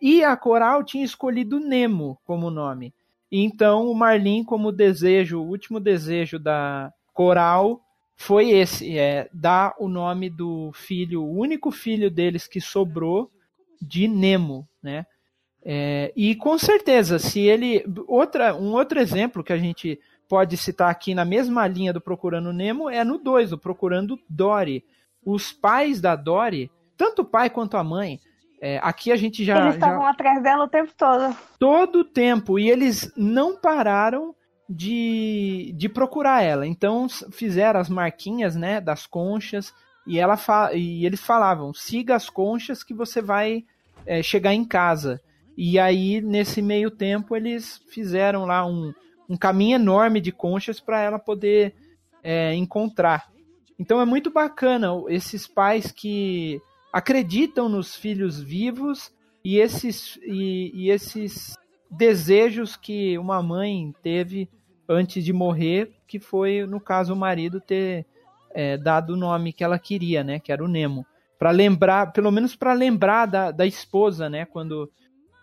[0.00, 2.94] E a Coral tinha escolhido Nemo como nome.
[3.30, 7.83] Então o Marlin, como desejo, o último desejo da Coral
[8.16, 13.30] foi esse, é dar o nome do filho, o único filho deles que sobrou,
[13.80, 15.04] de Nemo, né?
[15.64, 17.84] É, e com certeza, se ele.
[18.06, 19.98] Outra, um outro exemplo que a gente
[20.28, 24.84] pode citar aqui na mesma linha do Procurando Nemo é no 2, o Procurando Dory.
[25.24, 28.20] Os pais da Dory, tanto o pai quanto a mãe,
[28.60, 29.58] é, aqui a gente já.
[29.62, 30.10] Eles estavam já...
[30.10, 31.36] atrás dela o tempo todo.
[31.58, 32.58] Todo o tempo.
[32.58, 34.34] E eles não pararam
[34.68, 36.66] de, de procurar ela.
[36.66, 39.72] Então fizeram as marquinhas né, das conchas.
[40.06, 40.38] E, ela
[40.74, 43.64] e eles falavam: siga as conchas que você vai
[44.06, 45.20] é, chegar em casa.
[45.56, 48.92] E aí, nesse meio tempo, eles fizeram lá um,
[49.28, 51.74] um caminho enorme de conchas para ela poder
[52.22, 53.30] é, encontrar.
[53.78, 56.60] Então é muito bacana esses pais que
[56.92, 59.12] acreditam nos filhos vivos
[59.44, 61.54] e esses, e, e esses
[61.90, 64.48] desejos que uma mãe teve
[64.88, 68.06] antes de morrer, que foi, no caso, o marido ter
[68.54, 70.38] é, dado o nome que ela queria, né?
[70.38, 71.06] Que era o Nemo.
[71.38, 74.44] Para lembrar, pelo menos para lembrar da, da esposa, né?
[74.44, 74.90] Quando,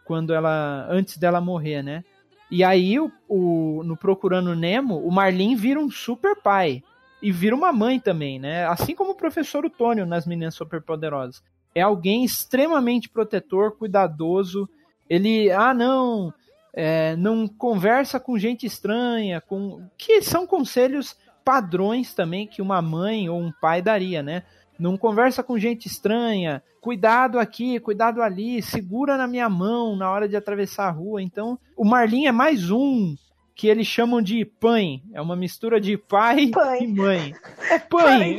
[0.05, 2.03] quando ela, antes dela morrer, né?
[2.49, 6.83] E aí, o, o, no Procurando Nemo, o Marlin vira um super pai.
[7.21, 8.65] E vira uma mãe também, né?
[8.65, 11.43] Assim como o professor Otônio nas Meninas Superpoderosas.
[11.73, 14.67] É alguém extremamente protetor, cuidadoso.
[15.11, 16.33] Ele, ah, não,
[16.73, 23.27] é, não conversa com gente estranha, com que são conselhos padrões também que uma mãe
[23.27, 24.43] ou um pai daria, né?
[24.79, 30.29] Não conversa com gente estranha, cuidado aqui, cuidado ali, segura na minha mão na hora
[30.29, 31.21] de atravessar a rua.
[31.21, 33.13] Então, o Marlin é mais um
[33.55, 35.01] que eles chamam de pai.
[35.13, 36.79] É uma mistura de pai, pai.
[36.81, 37.33] e mãe.
[37.69, 38.37] É pai.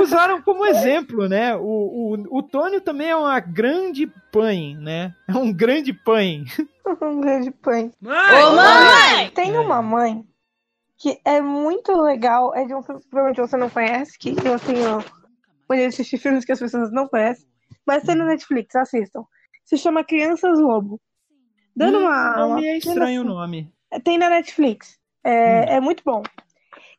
[0.00, 1.56] Usaram como exemplo, né?
[1.56, 5.14] O, o, o Tônio também é uma grande pai, né?
[5.28, 6.44] É um grande pai.
[7.00, 7.90] Um grande pai.
[7.98, 8.44] Mãe!
[8.44, 9.30] Ô, mãe!
[9.30, 10.22] Tem uma mãe
[10.98, 12.54] que é muito legal.
[12.54, 15.02] É de um filme que provavelmente você não conhece, que eu tenho
[15.66, 17.46] mania de assistir filmes que as pessoas não conhecem.
[17.86, 19.24] Mas tem no Netflix, assistam.
[19.64, 21.00] Se chama Crianças Lobo.
[21.74, 22.36] Dando hum, uma.
[22.36, 23.72] Não me é estranho o nome.
[24.02, 24.98] Tem na Netflix.
[25.24, 25.64] É, hum.
[25.68, 26.22] é muito bom.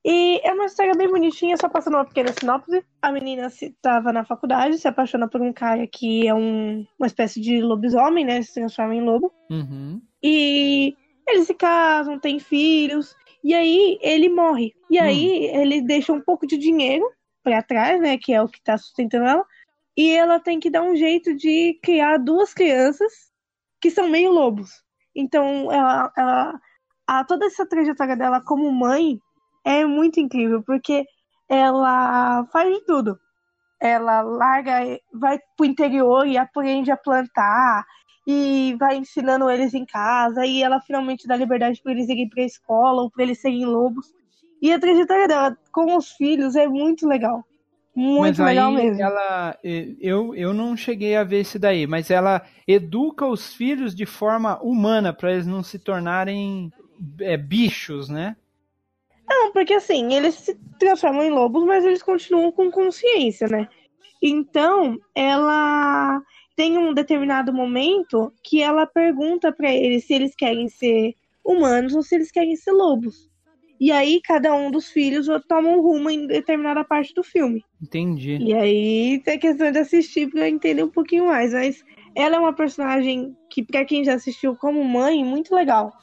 [0.03, 2.86] E é uma história bem bonitinha, só passando uma pequena sinopse.
[3.01, 7.41] A menina estava na faculdade, se apaixona por um cara que é um, uma espécie
[7.41, 8.41] de lobisomem, né?
[8.43, 9.34] Se transforma em lobo.
[9.49, 9.99] Uhum.
[10.21, 10.95] E
[11.27, 13.15] eles se casam, têm filhos.
[13.43, 14.73] E aí ele morre.
[14.91, 15.62] E aí hum.
[15.62, 17.05] ele deixa um pouco de dinheiro
[17.43, 18.17] para trás, né?
[18.17, 19.45] Que é o que está sustentando ela
[19.97, 23.31] e ela tem que dar um jeito de criar duas crianças
[23.79, 24.84] que são meio lobos.
[25.15, 26.62] Então, ela, ela
[27.07, 29.19] a, toda essa trajetória dela como mãe
[29.63, 31.05] é muito incrível, porque
[31.49, 33.19] ela faz de tudo.
[33.79, 34.79] Ela larga,
[35.13, 37.85] vai pro interior e aprende a plantar,
[38.27, 42.43] e vai ensinando eles em casa, e ela finalmente dá liberdade para eles irem pra
[42.43, 44.13] escola ou para eles serem lobos.
[44.61, 47.43] E a trajetória dela com os filhos é muito legal.
[47.95, 49.01] Muito mas legal mesmo.
[49.01, 54.05] Ela, eu, eu não cheguei a ver esse daí, mas ela educa os filhos de
[54.05, 56.73] forma humana para eles não se tornarem
[57.19, 58.36] é, bichos, né?
[59.27, 63.67] Não, porque assim, eles se transformam em lobos, mas eles continuam com consciência, né?
[64.21, 66.21] Então, ela
[66.55, 72.01] tem um determinado momento que ela pergunta para eles se eles querem ser humanos ou
[72.01, 73.29] se eles querem ser lobos.
[73.79, 77.63] E aí cada um dos filhos toma um rumo em determinada parte do filme.
[77.81, 78.38] Entendi.
[78.38, 81.51] E aí é questão de assistir pra entender um pouquinho mais.
[81.51, 81.84] Mas
[82.15, 85.93] ela é uma personagem que, pra quem já assistiu como mãe, muito legal.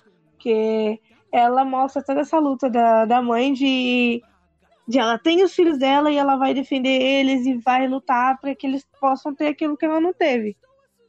[0.42, 1.00] Porque
[1.30, 4.20] ela mostra toda essa luta da, da mãe de,
[4.88, 8.52] de ela tem os filhos dela e ela vai defender eles e vai lutar para
[8.52, 10.56] que eles possam ter aquilo que ela não teve.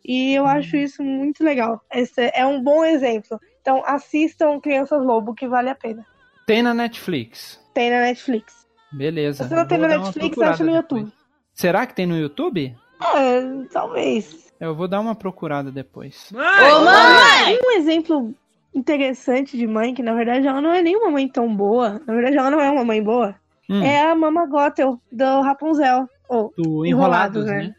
[0.06, 1.82] E eu acho isso muito legal.
[1.92, 3.40] Esse é um bom exemplo.
[3.60, 6.06] Então assistam Crianças Lobo, que vale a pena.
[6.46, 7.60] Tem na Netflix.
[7.74, 8.68] Tem na Netflix.
[8.92, 9.48] Beleza.
[9.48, 11.12] Se não tem na Netflix, acha no YouTube.
[11.56, 12.76] Será que tem no YouTube?
[13.16, 14.52] É, talvez.
[14.60, 16.30] Eu vou dar uma procurada depois.
[16.32, 16.72] Mãe!
[16.72, 17.60] Ô, mãe!
[17.66, 18.36] Um exemplo
[18.74, 22.02] interessante de mãe, que na verdade ela não é nem uma mãe tão boa.
[22.06, 23.36] Na verdade, ela não é uma mãe boa.
[23.70, 26.10] Hum, é a Mama Gothel do Rapunzel.
[26.30, 27.64] Oh, do Enrolados, Enrolados, né?
[27.68, 27.76] né?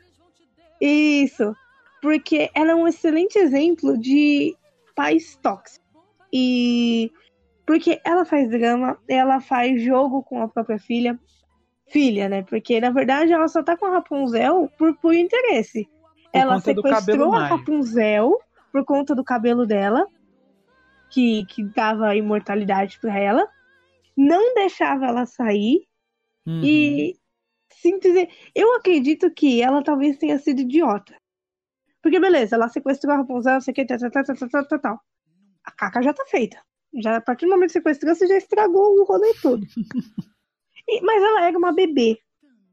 [0.80, 1.54] Isso.
[2.00, 4.56] Porque ela é um excelente exemplo de
[4.94, 5.84] pais tóxicos.
[6.32, 7.10] E
[7.66, 11.18] porque ela faz drama, ela faz jogo com a própria filha.
[11.86, 12.42] Filha, né?
[12.42, 15.84] Porque na verdade ela só tá com a Rapunzel por puro interesse.
[15.84, 17.46] Por ela sequestrou a.
[17.46, 18.38] Rapunzel
[18.72, 20.04] por conta do cabelo dela,
[21.10, 23.48] que, que dava imortalidade pra ela.
[24.16, 25.86] Não deixava ela sair.
[26.46, 26.62] Uhum.
[26.62, 27.16] E
[27.72, 31.14] simplesmente, eu acredito que ela talvez tenha sido idiota.
[32.02, 34.68] Porque beleza, ela sequestrou a Rapunzel, não sei o que, tal, tal, tal, tal, tal,
[34.68, 35.00] tal, tal.
[35.64, 36.60] A caca já tá feita.
[37.02, 39.64] Já, a partir do momento que sequestrou, você já estragou o rolê todo.
[40.86, 42.18] E- mas ela era uma bebê.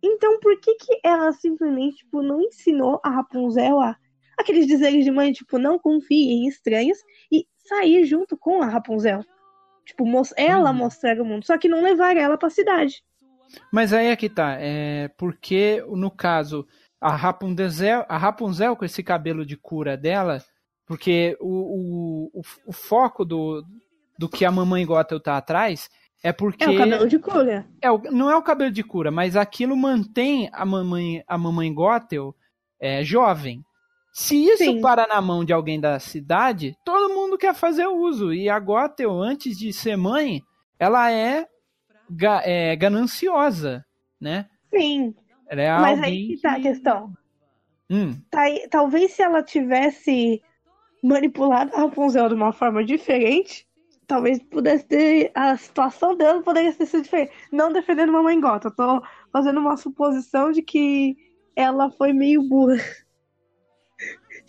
[0.03, 3.95] Então por que que ela simplesmente, tipo, não ensinou a Rapunzel a
[4.41, 6.97] aqueles dizeres de mãe, tipo, não confie em estranhos
[7.31, 9.23] e sair junto com a Rapunzel?
[9.85, 10.05] Tipo,
[10.37, 10.75] ela Uhum.
[10.77, 13.03] mostrar o mundo, só que não levar ela pra cidade.
[13.71, 14.55] Mas aí é que tá.
[14.59, 16.65] É porque, no caso,
[16.99, 20.41] a Rapunzel, a Rapunzel com esse cabelo de cura dela,
[20.85, 23.63] porque o, o, o, o foco do,
[24.17, 25.89] do que a mamãe Gothel tá atrás
[26.23, 26.63] é porque.
[26.63, 27.65] É o cabelo de cura.
[27.81, 31.73] É, o- não é o cabelo de cura, mas aquilo mantém a mamãe, a mamãe
[31.73, 32.33] Gothel
[32.79, 33.63] é, jovem.
[34.13, 34.81] Se isso Sim.
[34.81, 38.33] para na mão de alguém da cidade, todo mundo quer fazer uso.
[38.33, 40.41] E a Gothel, antes de ser mãe,
[40.77, 41.47] ela é,
[42.09, 43.85] ga- é gananciosa,
[44.19, 44.47] né?
[44.73, 45.13] Sim,
[45.47, 47.13] Ela é mas aí que tá a questão.
[47.89, 50.41] Hum, Tá talvez se ela tivesse
[51.03, 53.67] manipulado a Rapunzel de uma forma diferente,
[54.07, 55.31] talvez pudesse ter.
[55.35, 57.31] A situação dela poderia ter sido diferente.
[57.51, 61.15] Não defendendo Mamãe Gota, eu tô fazendo uma suposição de que
[61.55, 62.77] ela foi meio burra.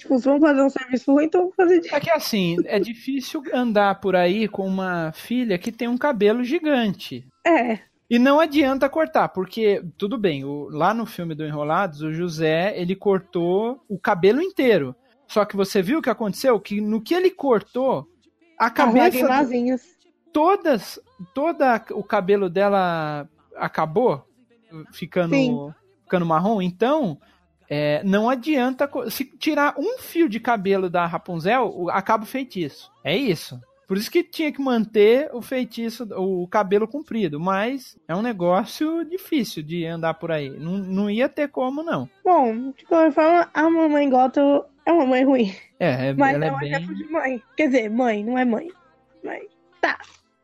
[0.02, 1.94] Tipo, se vamos fazer um serviço ruim, então vamos fazer de.
[1.94, 6.44] É que assim, é difícil andar por aí com uma filha que tem um cabelo
[6.44, 7.26] gigante.
[7.46, 7.78] É,
[8.10, 12.74] E não adianta cortar, porque, tudo bem, o- lá no filme do Enrolados, o José,
[12.78, 14.94] ele cortou o cabelo inteiro.
[15.26, 16.60] Só que você viu o que aconteceu?
[16.60, 18.06] Que no que ele cortou,
[18.58, 19.82] a com cabeça, lágrimazinhas.
[20.30, 21.00] todas,
[21.32, 24.26] toda o cabelo dela acabou
[24.92, 25.72] ficando, Sim.
[26.04, 26.60] ficando marrom.
[26.60, 27.18] Então,
[27.74, 32.92] é, não adianta, se tirar um fio de cabelo da Rapunzel, acaba o feitiço.
[33.02, 33.58] É isso.
[33.88, 37.40] Por isso que tinha que manter o feitiço, o cabelo comprido.
[37.40, 40.50] Mas é um negócio difícil de andar por aí.
[40.50, 42.06] Não, não ia ter como, não.
[42.22, 45.54] Bom, de qualquer forma, a Mamãe Gota é uma mãe ruim.
[45.80, 46.72] É, é- Mas ela é é um bem.
[46.74, 47.42] exemplo de mãe.
[47.56, 48.68] Quer dizer, mãe, não é mãe.
[49.24, 49.44] Mas
[49.80, 49.98] tá.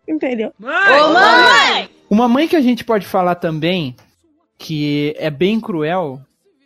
[0.08, 0.50] Entendeu?
[0.62, 1.90] Ô, mamãe!
[2.08, 3.94] Uma mãe que a gente pode falar também,
[4.56, 6.20] que é bem cruel,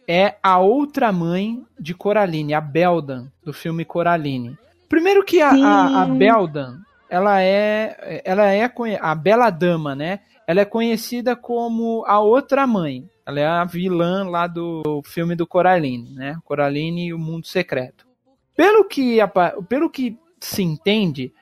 [0.07, 4.59] é a outra mãe de Coraline, a Beldan, do filme Coraline.
[4.89, 6.07] Primeiro que a, a, a.
[6.07, 10.21] Beldan, ela é, ela é a Bela Dama, né?
[10.47, 13.09] Ela é conhecida como a outra mãe.
[13.25, 16.37] Ela é a vilã lá do filme do Coraline, né?
[16.45, 18.07] Coraline e o Mundo Secreto.
[18.57, 19.19] Pelo que,
[19.69, 21.33] pelo que se entende,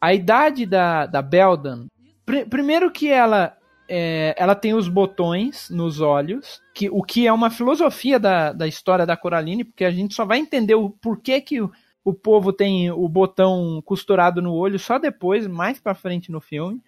[0.00, 1.86] a idade da, da Beldan
[2.26, 3.56] Pri- primeiro que ela
[3.88, 8.64] é, ela tem os botões nos olhos, que o que é uma filosofia da, da
[8.64, 11.72] história da Coraline, porque a gente só vai entender o porquê que o,
[12.04, 16.80] o povo tem o botão costurado no olho só depois, mais pra frente no filme.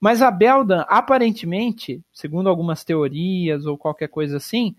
[0.00, 4.74] Mas a Beldan, aparentemente, segundo algumas teorias ou qualquer coisa assim,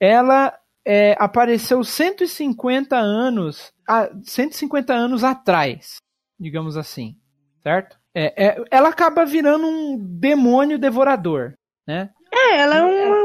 [0.00, 5.98] ela é, apareceu 150 anos, a, 150 anos atrás,
[6.36, 7.14] digamos assim,
[7.62, 7.96] certo?
[8.12, 11.54] É, é, ela acaba virando um demônio devorador,
[11.86, 12.10] né?
[12.32, 13.19] É, ela é uma,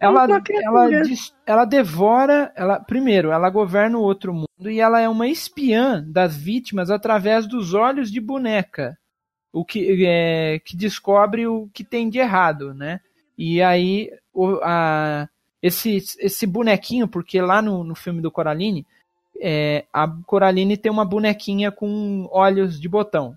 [0.00, 0.26] Ela,
[0.62, 0.88] ela,
[1.46, 6.36] ela devora, ela primeiro, ela governa o outro mundo e ela é uma espiã das
[6.36, 8.98] vítimas através dos olhos de boneca,
[9.52, 13.00] o que é, que descobre o que tem de errado, né?
[13.36, 15.28] E aí o, a,
[15.62, 18.86] esse, esse bonequinho, porque lá no, no filme do Coraline,
[19.40, 23.34] é, a Coraline tem uma bonequinha com olhos de botão.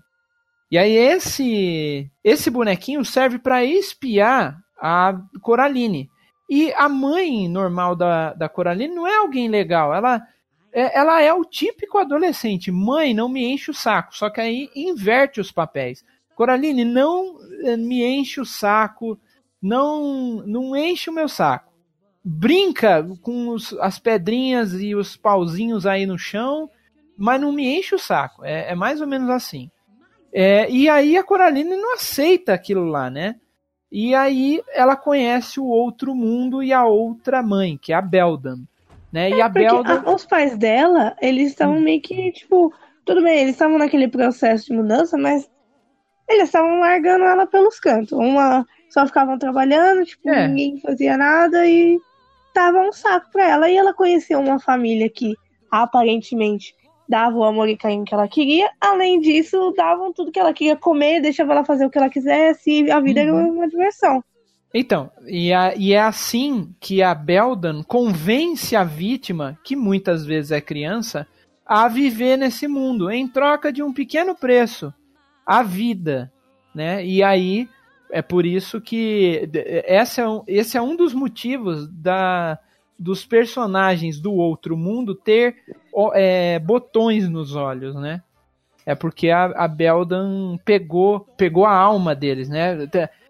[0.70, 6.08] E aí esse esse bonequinho serve para espiar a Coraline.
[6.50, 9.94] E a mãe normal da, da Coraline não é alguém legal.
[9.94, 10.20] Ela
[10.72, 12.72] é, ela é o típico adolescente.
[12.72, 14.16] Mãe, não me enche o saco.
[14.16, 16.04] Só que aí inverte os papéis.
[16.34, 19.16] Coraline, não eh, me enche o saco.
[19.62, 21.70] Não, não enche o meu saco.
[22.24, 26.68] Brinca com os- as pedrinhas e os pauzinhos aí no chão,
[27.16, 28.44] mas não me enche o saco.
[28.44, 29.70] É, é mais ou menos assim.
[30.32, 33.36] É, e aí a Coraline não aceita aquilo lá, né?
[33.90, 38.58] E aí ela conhece o outro mundo e a outra mãe, que é a Beldan.
[39.12, 39.28] Né?
[39.30, 40.04] e a Beldan.
[40.06, 41.80] a- os pais dela, eles estavam Hum.
[41.80, 42.72] meio que, tipo,
[43.04, 45.50] tudo bem, eles estavam naquele processo de mudança, mas
[46.28, 48.12] eles estavam largando ela pelos cantos.
[48.12, 50.46] Uma só ficavam trabalhando, tipo, É.
[50.46, 51.98] ninguém fazia nada e
[52.54, 53.68] tava um saco pra ela.
[53.68, 55.34] E ela conheceu uma família que
[55.68, 56.72] aparentemente
[57.10, 58.70] dava o amor e carinho que ela queria.
[58.80, 62.84] Além disso, davam tudo que ela queria comer, deixava ela fazer o que ela quisesse
[62.84, 63.54] e a vida era Uhum.
[63.56, 64.22] uma diversão.
[64.72, 70.52] Então, e, a- e é assim que a Beldan convence a vítima, que muitas vezes
[70.52, 71.26] é criança,
[71.66, 74.94] a viver nesse mundo, em troca de um pequeno preço,
[75.44, 76.32] a vida,
[76.72, 77.04] né?
[77.04, 77.68] E aí
[78.12, 79.48] é por isso que
[79.84, 82.56] essa é um, esse é um dos motivos da,
[83.00, 85.56] dos personagens do outro mundo ter
[86.12, 88.22] é, botões nos olhos, né?
[88.84, 92.76] É porque a, a Beldan pegou, pegou a alma deles, né?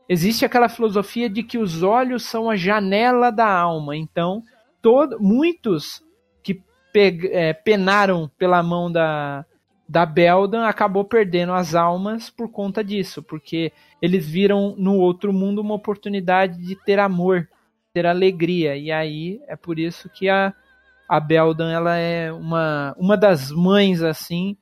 [0.09, 3.97] existe aquela filosofia de que os olhos são a janela da alma.
[3.97, 4.43] Então,
[4.83, 6.03] todo, muitos
[6.43, 6.61] que
[6.93, 9.45] pe- é, penaram pela mão da,
[9.89, 15.61] da Beldan acabou perdendo as almas por conta disso, porque eles viram no outro mundo
[15.61, 17.49] uma oportunidade de ter amor,
[17.93, 18.77] ter alegria.
[18.77, 20.53] E aí é por isso que a,
[21.09, 24.57] a Beldan ela é uma, uma das mães assim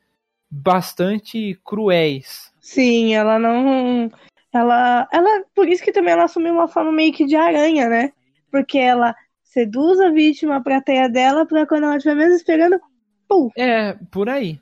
[0.51, 2.53] bastante cruéis.
[2.61, 4.11] Sim, ela não.
[4.53, 5.09] Ela.
[5.13, 5.45] Ela.
[5.55, 8.13] Por isso que também ela assumiu uma forma meio que de aranha, né?
[8.51, 12.81] Porque ela seduz a vítima pra teia dela pra quando ela estiver mesmo esperando.
[13.29, 13.51] Pum!
[13.57, 14.59] É, por aí.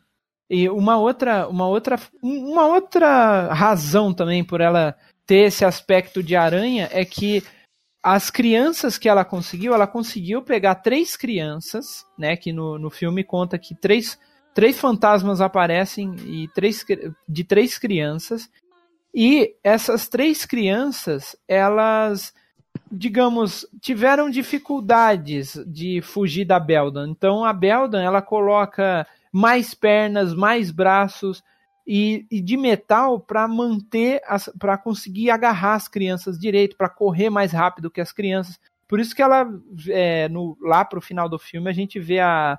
[0.48, 6.37] E uma outra, uma outra, uma outra razão também por ela ter esse aspecto de
[6.37, 7.42] aranha é que
[8.09, 12.37] as crianças que ela conseguiu, ela conseguiu pegar três crianças, né?
[12.37, 14.16] Que no, no filme conta que três,
[14.55, 16.87] três fantasmas aparecem e três,
[17.29, 18.49] de três crianças.
[19.12, 22.33] E essas três crianças, elas,
[22.92, 27.09] digamos, tiveram dificuldades de fugir da Beldan.
[27.09, 31.42] Então a Beldan, ela coloca mais pernas, mais braços
[31.87, 34.20] e, e de metal para manter,
[34.59, 38.59] para conseguir agarrar as crianças direito, para correr mais rápido que as crianças.
[38.88, 39.49] Por isso que ela,
[39.88, 42.59] é, no, lá pro final do filme, a gente vê a,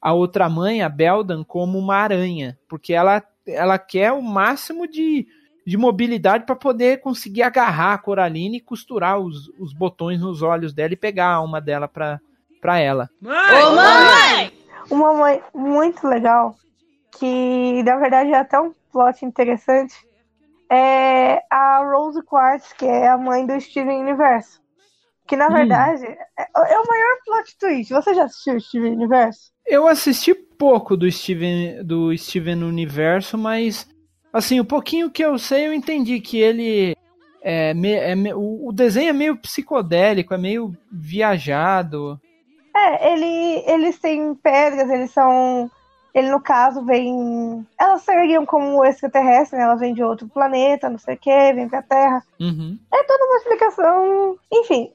[0.00, 5.26] a outra mãe, a Beldan, como uma aranha, porque ela, ela quer o máximo de,
[5.66, 10.72] de mobilidade para poder conseguir agarrar a Coraline e costurar os, os botões nos olhos
[10.72, 13.08] dela e pegar a alma dela para ela.
[13.22, 14.52] Ô, mamãe!
[14.88, 16.54] Uma mãe muito legal,
[17.18, 19.94] que na verdade é até um plot interessante,
[20.70, 24.60] é a Rose Quartz, que é a mãe do Steven Universo.
[25.26, 25.52] Que na Hum.
[25.54, 27.92] verdade é, é o maior plot twist.
[27.92, 29.50] Você já assistiu Steven Universo?
[29.66, 33.86] Eu assisti pouco do Steven, do Steven Universo, mas
[34.32, 36.96] assim, o pouquinho que eu sei, eu entendi que ele
[37.42, 42.20] é, me- é me- o, o desenho é meio psicodélico, é meio viajado.
[42.74, 45.70] É, ele, eles têm pedras, eles são.
[46.16, 47.66] Ele, no caso, vem.
[47.78, 49.64] Elas seriam como extraterrestre, né?
[49.64, 52.24] Ela vem de outro planeta, não sei o que, vem pra Terra.
[52.40, 52.78] Uhum.
[52.90, 54.38] É toda uma explicação.
[54.50, 54.90] Enfim,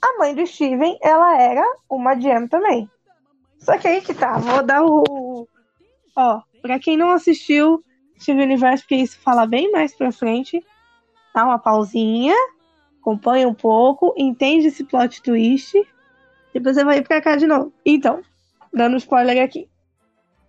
[0.00, 2.88] a mãe do Steven, ela era uma gem também.
[3.58, 5.46] Só que aí que tá, vou dar o.
[6.16, 7.84] Ó, pra quem não assistiu
[8.18, 10.64] Steven Universe, porque isso fala bem mais pra frente,
[11.34, 12.34] dá uma pausinha,
[13.02, 15.74] acompanha um pouco, entende esse plot twist,
[16.54, 17.70] depois você vai pra cá de novo.
[17.84, 18.22] Então,
[18.72, 19.68] dando spoiler aqui.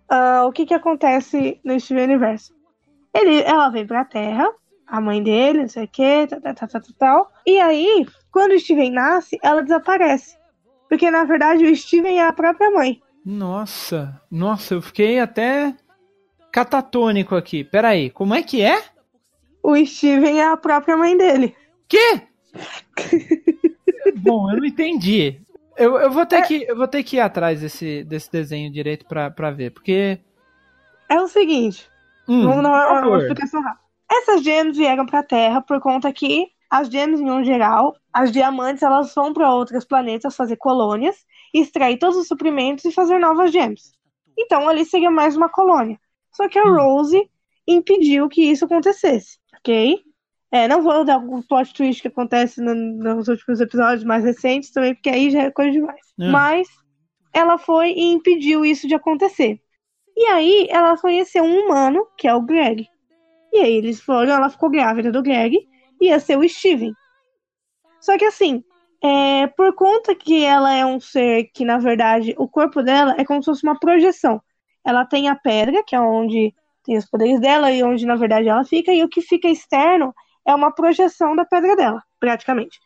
[0.08, 2.52] Ah, o que que acontece no Steven Universe?
[3.14, 4.48] Ele, ela vem pra Terra,
[4.86, 7.32] a mãe dele, não sei o que, tal, tal, tal, tal, tal.
[7.46, 10.36] E aí, quando o Steven nasce, ela desaparece.
[10.88, 13.00] Porque, na verdade, o Steven é a própria mãe.
[13.24, 15.74] Nossa, nossa, eu fiquei até
[16.52, 17.64] catatônico aqui.
[17.64, 18.80] Peraí, como é que é?
[19.62, 21.56] O Steven é a própria mãe dele.
[21.88, 22.22] Quê?
[24.18, 25.40] Bom, eu não entendi.
[25.78, 29.06] Eu, eu, vou ter que, eu vou ter que ir atrás desse, desse desenho direito
[29.06, 30.18] pra, pra ver, porque.
[31.08, 31.88] É o seguinte,
[32.28, 33.18] Hum, vamos dar uma, por uma favor.
[33.18, 33.84] explicação rápida.
[34.10, 38.82] Essas gems vieram pra Terra por conta que as gems, em um geral, as diamantes,
[38.82, 41.16] elas vão para outros planetas fazer colônias,
[41.54, 43.92] extrair todos os suprimentos e fazer novas gems.
[44.38, 45.98] Então, ali seria mais uma colônia.
[46.32, 46.74] Só que a Hum.
[46.74, 47.28] Rose
[47.66, 50.02] impediu que isso acontecesse, ok?
[50.56, 54.70] É, não vou dar o plot twist que acontece no- nos últimos episódios mais recentes
[54.70, 56.00] também, porque aí já é coisa demais.
[56.18, 56.30] Hum.
[56.30, 56.66] Mas
[57.30, 59.60] ela foi e impediu isso de acontecer.
[60.16, 62.88] E aí ela conheceu um humano, que é o Greg.
[63.52, 65.58] E aí eles foram, ela ficou grávida do Greg,
[66.00, 66.92] e ia ser o Steven.
[68.00, 68.64] Só que assim,
[69.04, 73.26] é, por conta que ela é um ser que, na verdade, o corpo dela é
[73.26, 74.40] como se fosse uma projeção.
[74.82, 78.48] Ela tem a pedra, que é onde tem os poderes dela e onde, na verdade,
[78.48, 80.14] ela fica, e o que fica externo
[80.46, 82.78] é uma projeção da pedra dela, praticamente.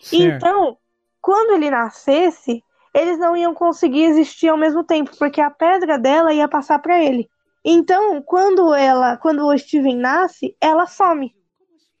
[0.00, 0.36] Certo.
[0.36, 0.76] Então,
[1.20, 2.62] quando ele nascesse,
[2.94, 7.02] eles não iam conseguir existir ao mesmo tempo, porque a pedra dela ia passar para
[7.02, 7.28] ele.
[7.64, 11.34] Então, quando ela, quando o Steven nasce, ela some.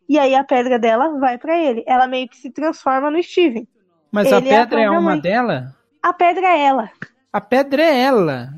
[0.08, 1.84] E aí a pedra dela vai pra ele.
[1.86, 3.68] Ela meio que se transforma no Steven.
[4.10, 5.20] Mas a Ele é a pedra é, própria uma mãe.
[5.20, 5.76] dela?
[6.02, 6.90] A pedra é ela.
[7.32, 8.48] A pedra é ela.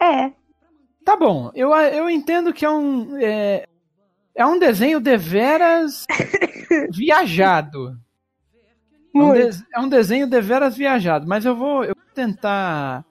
[0.00, 0.32] É.
[1.04, 3.16] Tá bom, eu, eu entendo que é um.
[3.18, 3.64] É,
[4.38, 6.06] é um desenho deveras
[6.90, 7.96] viajado.
[9.14, 13.04] É um, de- é um desenho deveras viajado, mas eu vou, eu vou tentar.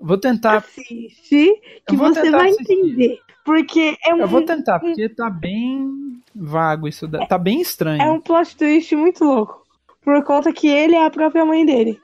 [0.00, 0.56] Vou tentar.
[0.58, 1.52] Assiste
[1.88, 2.72] que você vai assistir.
[2.72, 3.18] entender.
[3.44, 7.06] Porque é Eu vou um, tentar, porque tá bem vago isso.
[7.06, 8.02] da- Tá bem estranho.
[8.02, 9.62] é um plot twist muito louco.
[10.02, 12.00] Por conta que ele é a própria mãe dele.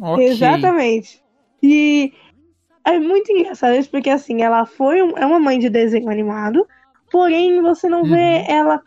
[0.00, 0.26] Ok.
[0.26, 1.22] Exatamente.
[1.62, 2.12] E
[2.84, 6.66] é muito engraçado isso, porque assim, ela foi um- é uma mãe de desenho animado,
[7.10, 8.44] porém você não vê Uhum.
[8.48, 8.82] ela,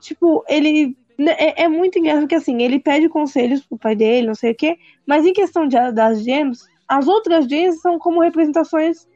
[0.00, 4.26] tipo, ele né, é, é muito engraçado porque assim, ele pede conselhos pro pai dele,
[4.26, 6.58] não sei o quê, mas em questão de, das gems,
[6.88, 9.06] as outras gems são como representações,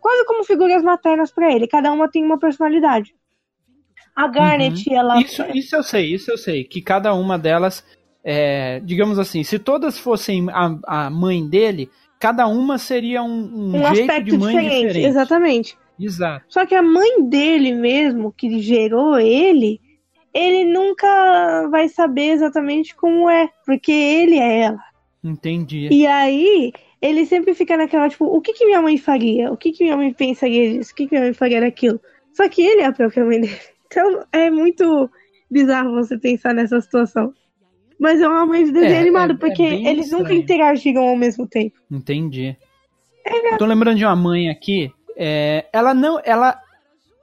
[0.00, 3.14] quase como figuras maternas pra ele, cada uma tem uma personalidade.
[4.14, 5.20] A Garnet, ela Uhum.
[5.20, 6.64] Isso, isso eu sei, isso eu sei.
[6.64, 7.84] Que cada uma delas,
[8.24, 13.76] é, digamos assim, se todas fossem a, a mãe dele, cada uma seria um, um,
[13.76, 15.06] um jeito aspecto de mãe diferente, diferente.
[15.06, 15.78] exatamente.
[16.00, 16.46] Exato.
[16.48, 19.80] Só que a mãe dele mesmo, que gerou ele,
[20.32, 24.78] ele nunca vai saber exatamente como é, porque ele é ela.
[25.22, 25.88] Entendi.
[25.90, 26.72] E aí,
[27.02, 29.52] ele sempre fica naquela, tipo, o que que minha mãe faria?
[29.52, 30.92] O que que minha mãe pensaria disso?
[30.92, 32.00] O que que minha mãe faria daquilo?
[32.32, 33.56] Só que ele é a própria mãe dele.
[33.92, 35.10] Então, é muito
[35.50, 37.34] bizarro você pensar nessa situação.
[37.98, 40.40] Mas é uma mãe de desenho É, animado, é- é porque bem eles nunca estranho.
[40.42, 41.76] interagiram ao mesmo tempo.
[41.90, 42.56] Entendi.
[43.26, 44.92] Eu tô lembrando de uma mãe aqui.
[45.22, 46.18] É, ela não.
[46.24, 46.58] Ela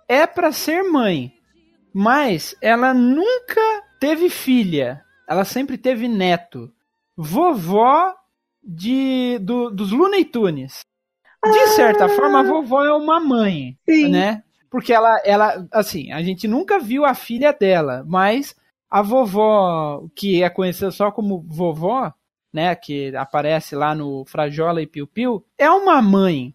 [0.08, 1.34] é pra ser mãe,
[1.92, 3.62] mas ela nunca
[4.00, 5.04] teve filha.
[5.28, 6.72] Ela sempre teve neto.
[7.18, 8.14] Vovó
[8.64, 10.82] de, do- dos Looney Tunes.
[11.44, 14.10] De certa forma, a vovó é uma mãe, Sim.
[14.10, 14.44] né?
[14.70, 18.56] Porque ela, ela, assim, a gente nunca viu a filha dela, mas
[18.90, 22.14] a vovó, que é conhecida só como vovó,
[22.54, 26.54] né, que aparece lá no Frajola e Piu Piu, é uma mãe.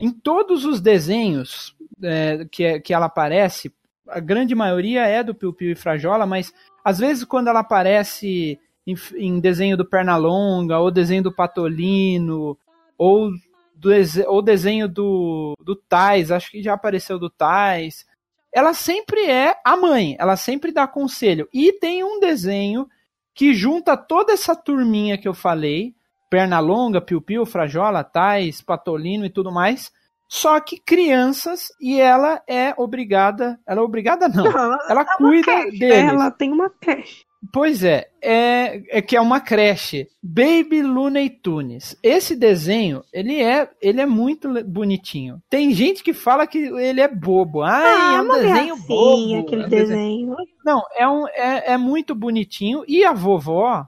[0.00, 3.72] Em todos os desenhos é, que, que ela aparece,
[4.08, 8.58] a grande maioria é do Piu Piu e Frajola, mas às vezes quando ela aparece
[8.86, 12.56] em, em desenho do Pernalonga, ou desenho do Patolino,
[12.96, 13.30] ou,
[13.74, 13.90] do,
[14.26, 18.06] ou desenho do, do Tais, acho que já apareceu do Tais,
[18.52, 21.48] ela sempre é a mãe, ela sempre dá conselho.
[21.52, 22.88] E tem um desenho
[23.34, 25.94] que junta toda essa turminha que eu falei,
[26.30, 29.90] Pernalonga, Piu Piu, Frajola, Tais, Patolino e tudo mais,
[30.28, 35.78] só que crianças e ela é obrigada, ela é obrigada não, Não, ela cuida creche,
[35.78, 36.08] deles.
[36.08, 37.24] Ela tem uma creche.
[37.52, 40.06] Pois é, é, é que é uma creche.
[40.22, 41.96] Baby Looney Tunes.
[42.02, 45.42] Esse desenho, ele é, ele é muito bonitinho.
[45.48, 47.62] Tem gente que fala que ele é bobo.
[47.62, 49.40] Ai, é um desenho gracinha bobo.
[49.40, 50.36] aquele é um desenho- desenho.
[50.64, 52.84] Não, é, um, é, é muito bonitinho.
[52.86, 53.86] E a vovó,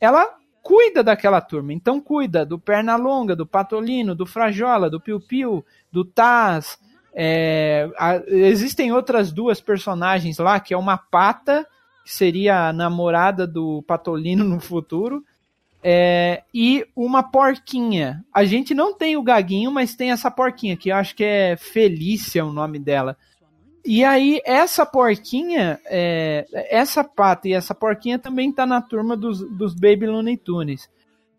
[0.00, 0.34] ela
[0.66, 1.72] cuida daquela turma.
[1.72, 6.76] Então cuida do Pernalonga, do Patolino, do Frajola, do Piu Piu, do Taz.
[7.14, 11.64] É, a- existem outras duas personagens lá, que é uma pata,
[12.04, 15.24] que seria a namorada do Patolino no futuro,
[15.84, 18.24] é, e uma porquinha.
[18.34, 21.56] A gente não tem o Gaguinho, mas tem essa porquinha, que eu acho que é
[21.56, 23.16] Felícia o nome dela.
[23.86, 29.48] E aí, essa porquinha, é, essa pata e essa porquinha também tá na turma dos,
[29.48, 30.90] dos Baby Looney Tunes.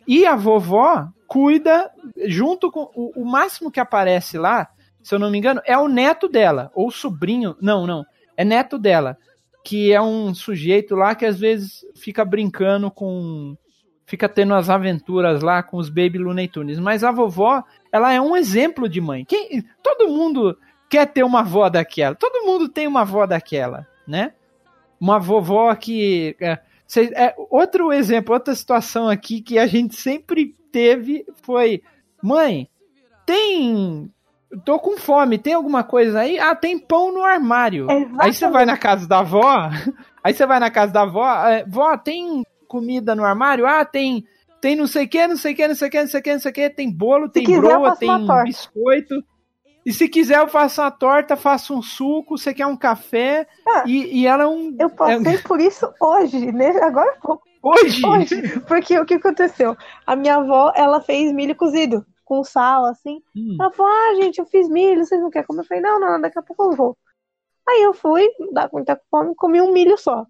[0.07, 1.91] E a vovó cuida,
[2.25, 2.89] junto com.
[2.95, 4.69] O, o máximo que aparece lá,
[5.03, 7.53] se eu não me engano, é o neto dela, ou sobrinho.
[7.61, 8.05] Não, não.
[8.37, 9.17] É neto dela.
[9.61, 13.57] Que é um sujeito lá que às vezes fica brincando com.
[14.05, 16.79] Fica tendo as aventuras lá com os Baby Looney Tunes.
[16.79, 19.25] Mas a vovó, ela é um exemplo de mãe.
[19.25, 20.57] Quem, todo mundo
[20.89, 22.15] quer ter uma avó daquela.
[22.15, 24.33] Todo mundo tem uma avó daquela, né?
[24.99, 26.35] Uma vovó que.
[26.39, 26.59] É,
[27.13, 31.81] é, outro exemplo, outra situação aqui que a gente sempre teve foi:
[32.21, 32.69] mãe,
[33.25, 34.11] tem.
[34.63, 36.39] Tô com fome, tem alguma coisa aí?
[36.39, 37.87] Ah, tem pão no armário.
[38.17, 39.69] Aí você vai na casa da avó,
[40.23, 43.65] aí você vai na casa da avó, é, vó, tem comida no armário?
[43.65, 44.25] Ah, tem.
[44.59, 46.19] Tem não sei o que, não sei o que, não sei o que, não sei
[46.19, 48.09] o que, não sei o que, tem bolo, tem quiser, eu broa, tem
[48.43, 49.23] biscoito.
[49.87, 53.83] E se quiser, eu faço uma torta, faço um suco, você quer um café, Ah,
[53.87, 54.75] e, e ela é um.
[54.77, 56.71] Eu passei por isso hoje, né?
[56.81, 57.47] Agora pouco.
[57.63, 58.05] Hoje!
[58.05, 58.59] Hoje.
[58.67, 59.77] Porque o que aconteceu?
[60.05, 63.21] A minha avó, ela fez milho cozido com sal, assim.
[63.33, 65.61] Hum, Ela falou, ah, gente, eu fiz milho, vocês não querem comer?
[65.61, 66.97] Eu falei, não, não, daqui a pouco eu vou.
[67.67, 70.25] Aí eu fui, dá com muita fome, comi um milho só.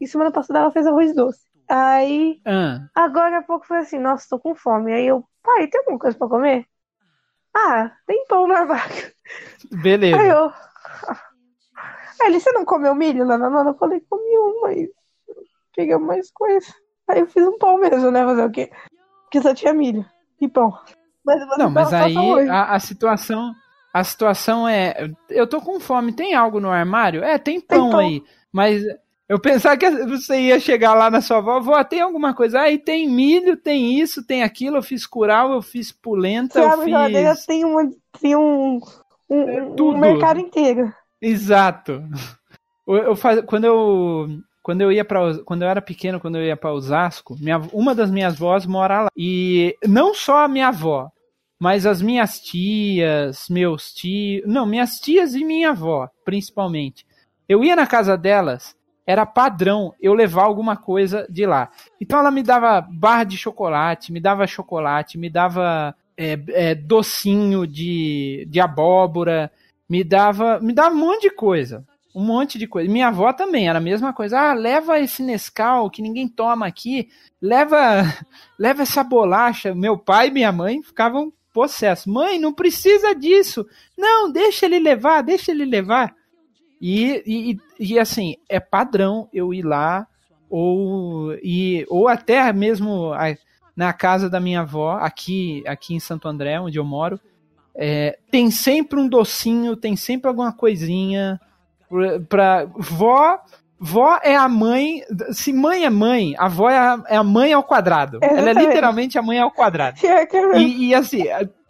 [0.00, 1.40] E semana passada ela fez arroz doce.
[1.68, 4.92] Aí, ah, agora há pouco foi assim, nossa, tô com fome.
[4.92, 6.66] Aí eu, pai, tem alguma coisa pra comer?
[7.56, 9.12] Ah, tem pão no armário.
[9.72, 10.20] beleza.
[10.20, 10.52] Aí eu.
[12.20, 13.70] Aí ele, você não comeu milho lá na nona?
[13.70, 14.88] Eu falei, comi um, mas
[15.74, 16.66] peguei mais coisa.
[17.08, 18.24] Aí eu fiz um pão mesmo, né?
[18.24, 18.70] Fazer o quê?
[19.22, 20.04] Porque só tinha milho
[20.40, 20.78] e pão.
[21.24, 22.16] Mas não, mas aí
[22.48, 23.54] a, a, situação.
[23.92, 25.10] A situação é.
[25.28, 26.12] Eu tô com fome.
[26.12, 27.24] Tem algo no armário?
[27.24, 28.00] É, tem pão, tem pão.
[28.00, 28.22] aí.
[28.52, 28.82] Mas
[29.28, 32.60] eu pensava que você ia chegar lá na sua avó, vó, tem alguma coisa?
[32.60, 37.46] Aí tem milho, tem isso, tem aquilo, eu fiz curau, eu fiz polenta, eu fiz...
[37.46, 38.80] Tem um, tem um,
[39.28, 40.92] um, é um mercado inteiro.
[41.20, 42.02] Exato.
[42.88, 43.40] Eu, eu faz...
[43.40, 44.28] quando eu
[44.62, 47.96] quando eu ia para quando eu era pequeno, quando eu ia para Osasco, minha, uma
[47.96, 49.08] das minhas avós mora lá.
[49.16, 51.10] E não só a minha avó,
[51.58, 57.04] mas as minhas tias, meus tios, não, minhas tias e minha avó, principalmente.
[57.48, 58.75] Eu ia na casa delas,
[59.06, 61.70] era padrão eu levar alguma coisa de lá.
[62.00, 67.66] Então ela me dava barra de chocolate, me dava chocolate, me dava é, é, docinho
[67.66, 69.50] de, de abóbora,
[69.88, 71.84] me dava, me dava um monte de coisa
[72.16, 72.90] um monte de coisa.
[72.90, 74.40] Minha avó também era a mesma coisa.
[74.40, 77.10] Ah, leva esse Nescau que ninguém toma aqui,
[77.42, 77.76] leva,
[78.58, 79.74] leva essa bolacha.
[79.74, 82.06] Meu pai e minha mãe ficavam possessos.
[82.06, 83.66] Mãe, não precisa disso.
[83.98, 86.14] Não, deixa ele levar, deixa ele levar.
[86.80, 90.06] E, e, e assim, é padrão eu ir lá
[90.48, 93.12] ou e ou até mesmo
[93.74, 97.18] na casa da minha avó aqui aqui em Santo André onde eu moro
[97.74, 101.40] é, tem sempre um docinho tem sempre alguma coisinha
[102.28, 103.40] pra vó
[103.78, 105.02] Vó é a mãe.
[105.32, 108.18] Se mãe é mãe, a vó é a, é a mãe ao quadrado.
[108.22, 108.48] Exatamente.
[108.48, 109.98] Ela é literalmente a mãe ao quadrado.
[110.56, 111.24] E, e assim,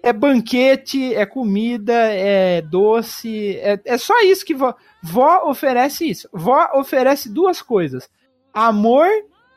[0.06, 3.56] é, banquete, é comida, é doce.
[3.56, 4.72] É, é só isso que vó.
[5.02, 6.28] Vó oferece isso.
[6.32, 8.08] Vó oferece duas coisas:
[8.54, 9.08] amor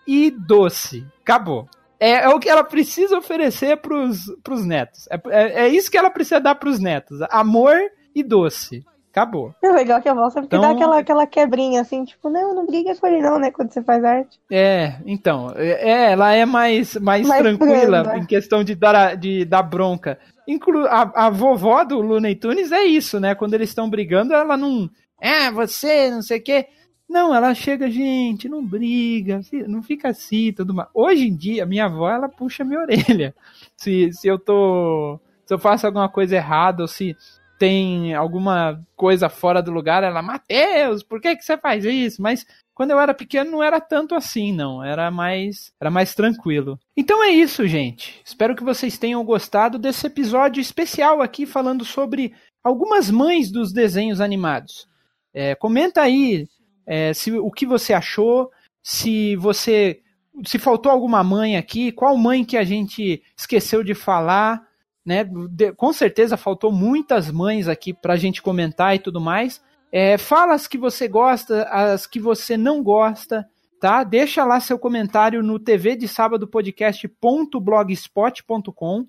[0.08, 1.06] e doce.
[1.22, 1.70] Acabou.
[2.00, 5.08] É, é o que ela precisa oferecer pros, pros netos.
[5.12, 7.78] É, é, é isso que ela precisa dar pros netos: amor
[8.16, 8.84] e doce.
[9.20, 9.54] Acabou.
[9.62, 12.66] É legal que a voz sempre então, dá aquela, aquela quebrinha assim, tipo, não, não
[12.66, 14.40] briga com ele não, né, quando você faz arte.
[14.50, 18.18] É, então, é, é ela é mais, mais, mais tranquila branda.
[18.18, 20.18] em questão de dar, de dar bronca.
[20.48, 24.56] Inclu a, a vovó do Looney Tunes é isso, né, quando eles estão brigando, ela
[24.56, 24.90] não,
[25.20, 26.68] é, você, não sei o quê.
[27.10, 30.88] Não, ela chega, gente, não briga, não fica assim, tudo mais.
[30.94, 33.34] Hoje em dia, minha avó, ela puxa minha orelha.
[33.76, 37.16] Se, se eu tô, se eu faço alguma coisa errada, ou se
[37.60, 42.22] tem alguma coisa fora do lugar, ela, Mateus, por que, que você faz isso?
[42.22, 44.82] Mas quando eu era pequeno não era tanto assim, não.
[44.82, 46.80] Era mais, era mais tranquilo.
[46.96, 48.22] Então é isso, gente.
[48.24, 52.34] Espero que vocês tenham gostado desse episódio especial aqui falando sobre
[52.64, 54.88] algumas mães dos desenhos animados.
[55.34, 56.48] É, comenta aí
[56.88, 58.50] é, se, o que você achou,
[58.82, 60.00] se você
[60.46, 64.66] se faltou alguma mãe aqui, qual mãe que a gente esqueceu de falar
[65.10, 65.24] né?
[65.24, 69.60] De, com certeza faltou muitas mães aqui para a gente comentar e tudo mais.
[69.92, 73.50] É, fala as que você gosta, as que você não gosta,
[73.82, 74.04] tá?
[74.04, 79.08] Deixa lá seu comentário no tv de sábado podcast.blogspot.com.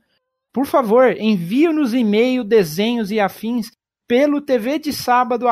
[0.51, 3.71] Por favor, envie-nos e-mail, desenhos e afins
[4.09, 5.45] pelo tv de sábado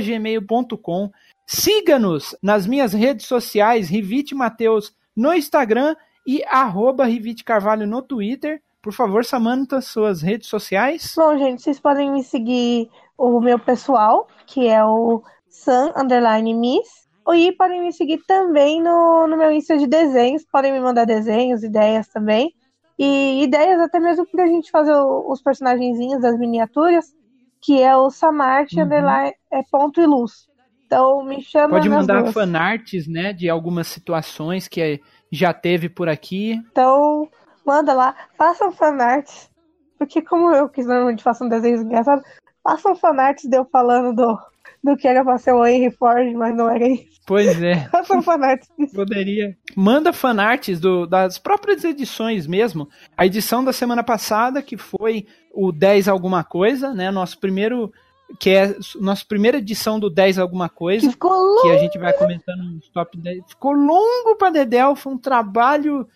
[0.00, 1.10] gmail.com.
[1.44, 8.62] Siga-nos nas minhas redes sociais, Rivite Mateus no Instagram e arroba Rivite Carvalho no Twitter.
[8.88, 11.12] Por favor, Samantha, suas redes sociais.
[11.14, 17.06] Bom, gente, vocês podem me seguir o meu pessoal, que é o Sam Underline Miss.
[17.34, 20.42] E podem me seguir também no, no meu Insta de desenhos.
[20.50, 22.54] Podem me mandar desenhos, ideias também.
[22.98, 27.14] E ideias até mesmo pra gente fazer os personagenzinhos das miniaturas,
[27.60, 28.84] que é o Samart uhum.
[28.84, 30.48] Underline é ponto e luz.
[30.86, 31.74] Então me chama.
[31.74, 34.98] Pode mandar fanarts, né, de algumas situações que
[35.30, 36.52] já teve por aqui.
[36.70, 37.28] Então,
[37.68, 39.50] manda lá, façam fanarts.
[39.98, 42.22] Porque como eu que normalmente faço um desenho engraçado,
[42.64, 44.38] façam fanarts de eu falando do,
[44.82, 47.20] do que era pra ser o Henry Ford, mas não era isso.
[47.26, 47.86] Pois é.
[47.92, 48.68] Façam fanarts.
[48.94, 49.54] Poderia.
[49.76, 52.88] Manda fanarts do, das próprias edições mesmo.
[53.14, 57.10] A edição da semana passada, que foi o 10 alguma coisa, né?
[57.10, 57.92] Nosso primeiro
[58.38, 61.06] que é nossa primeira edição do 10 alguma coisa.
[61.06, 61.62] Que ficou longo.
[61.62, 63.44] Que a gente vai comentando nos top 10.
[63.48, 66.06] Ficou longo pra Dedel, foi um trabalho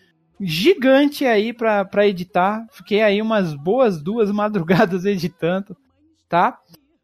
[0.43, 2.65] gigante aí para editar.
[2.71, 5.75] Fiquei aí umas boas duas madrugadas editando,
[6.27, 6.59] tá?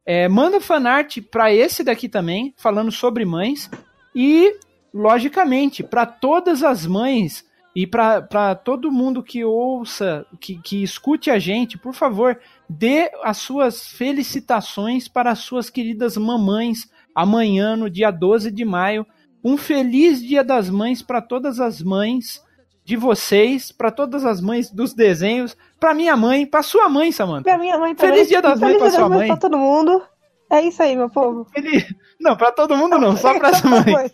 [0.05, 3.69] É, manda fanart para esse daqui também, falando sobre mães.
[4.15, 4.57] E,
[4.93, 11.37] logicamente, para todas as mães e para todo mundo que ouça, que, que escute a
[11.37, 18.09] gente, por favor, dê as suas felicitações para as suas queridas mamães amanhã, no dia
[18.09, 19.05] 12 de maio.
[19.43, 22.43] Um feliz Dia das Mães para todas as mães
[22.89, 27.43] de vocês, para todas as mães dos desenhos, para minha mãe, para sua mãe, Samantha.
[27.43, 28.15] Pra minha mãe também.
[28.15, 29.27] Feliz Dia das Mães para sua mãe.
[29.27, 30.01] Pra todo mundo.
[30.49, 31.45] É isso aí, meu povo.
[31.55, 31.85] Ele...
[32.19, 33.83] Não, pra todo mundo não, só pras mães.
[33.83, 34.11] Foi.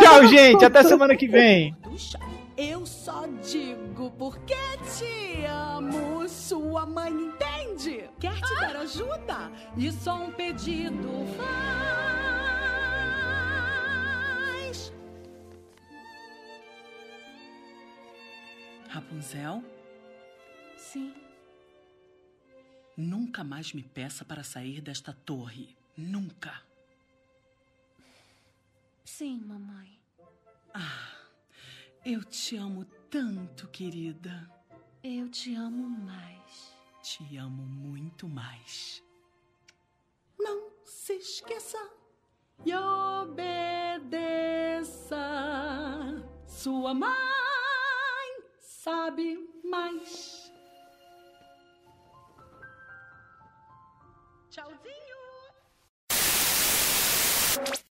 [0.00, 0.64] Tchau, gente.
[0.64, 1.76] Até semana que vem.
[2.56, 4.56] Eu só digo porque
[4.98, 6.28] te amo.
[6.28, 8.10] Sua mãe entende?
[8.18, 9.52] Quer te dar ajuda?
[9.76, 12.41] E só um pedido faz.
[18.92, 19.64] Rapunzel,
[20.76, 21.14] Sim,
[22.94, 25.74] nunca mais me peça para sair desta torre.
[25.96, 26.62] Nunca.
[29.02, 29.98] sim, mamãe.
[32.04, 34.46] Eu te amo tanto, querida.
[35.02, 36.76] Eu te amo mais.
[37.02, 39.02] Te amo muito mais.
[40.38, 41.78] Não se esqueça
[42.66, 43.56] e obedeça.
[46.46, 47.51] Sua mãe
[48.82, 50.52] sabe mais.
[54.50, 55.01] Tchauzinho!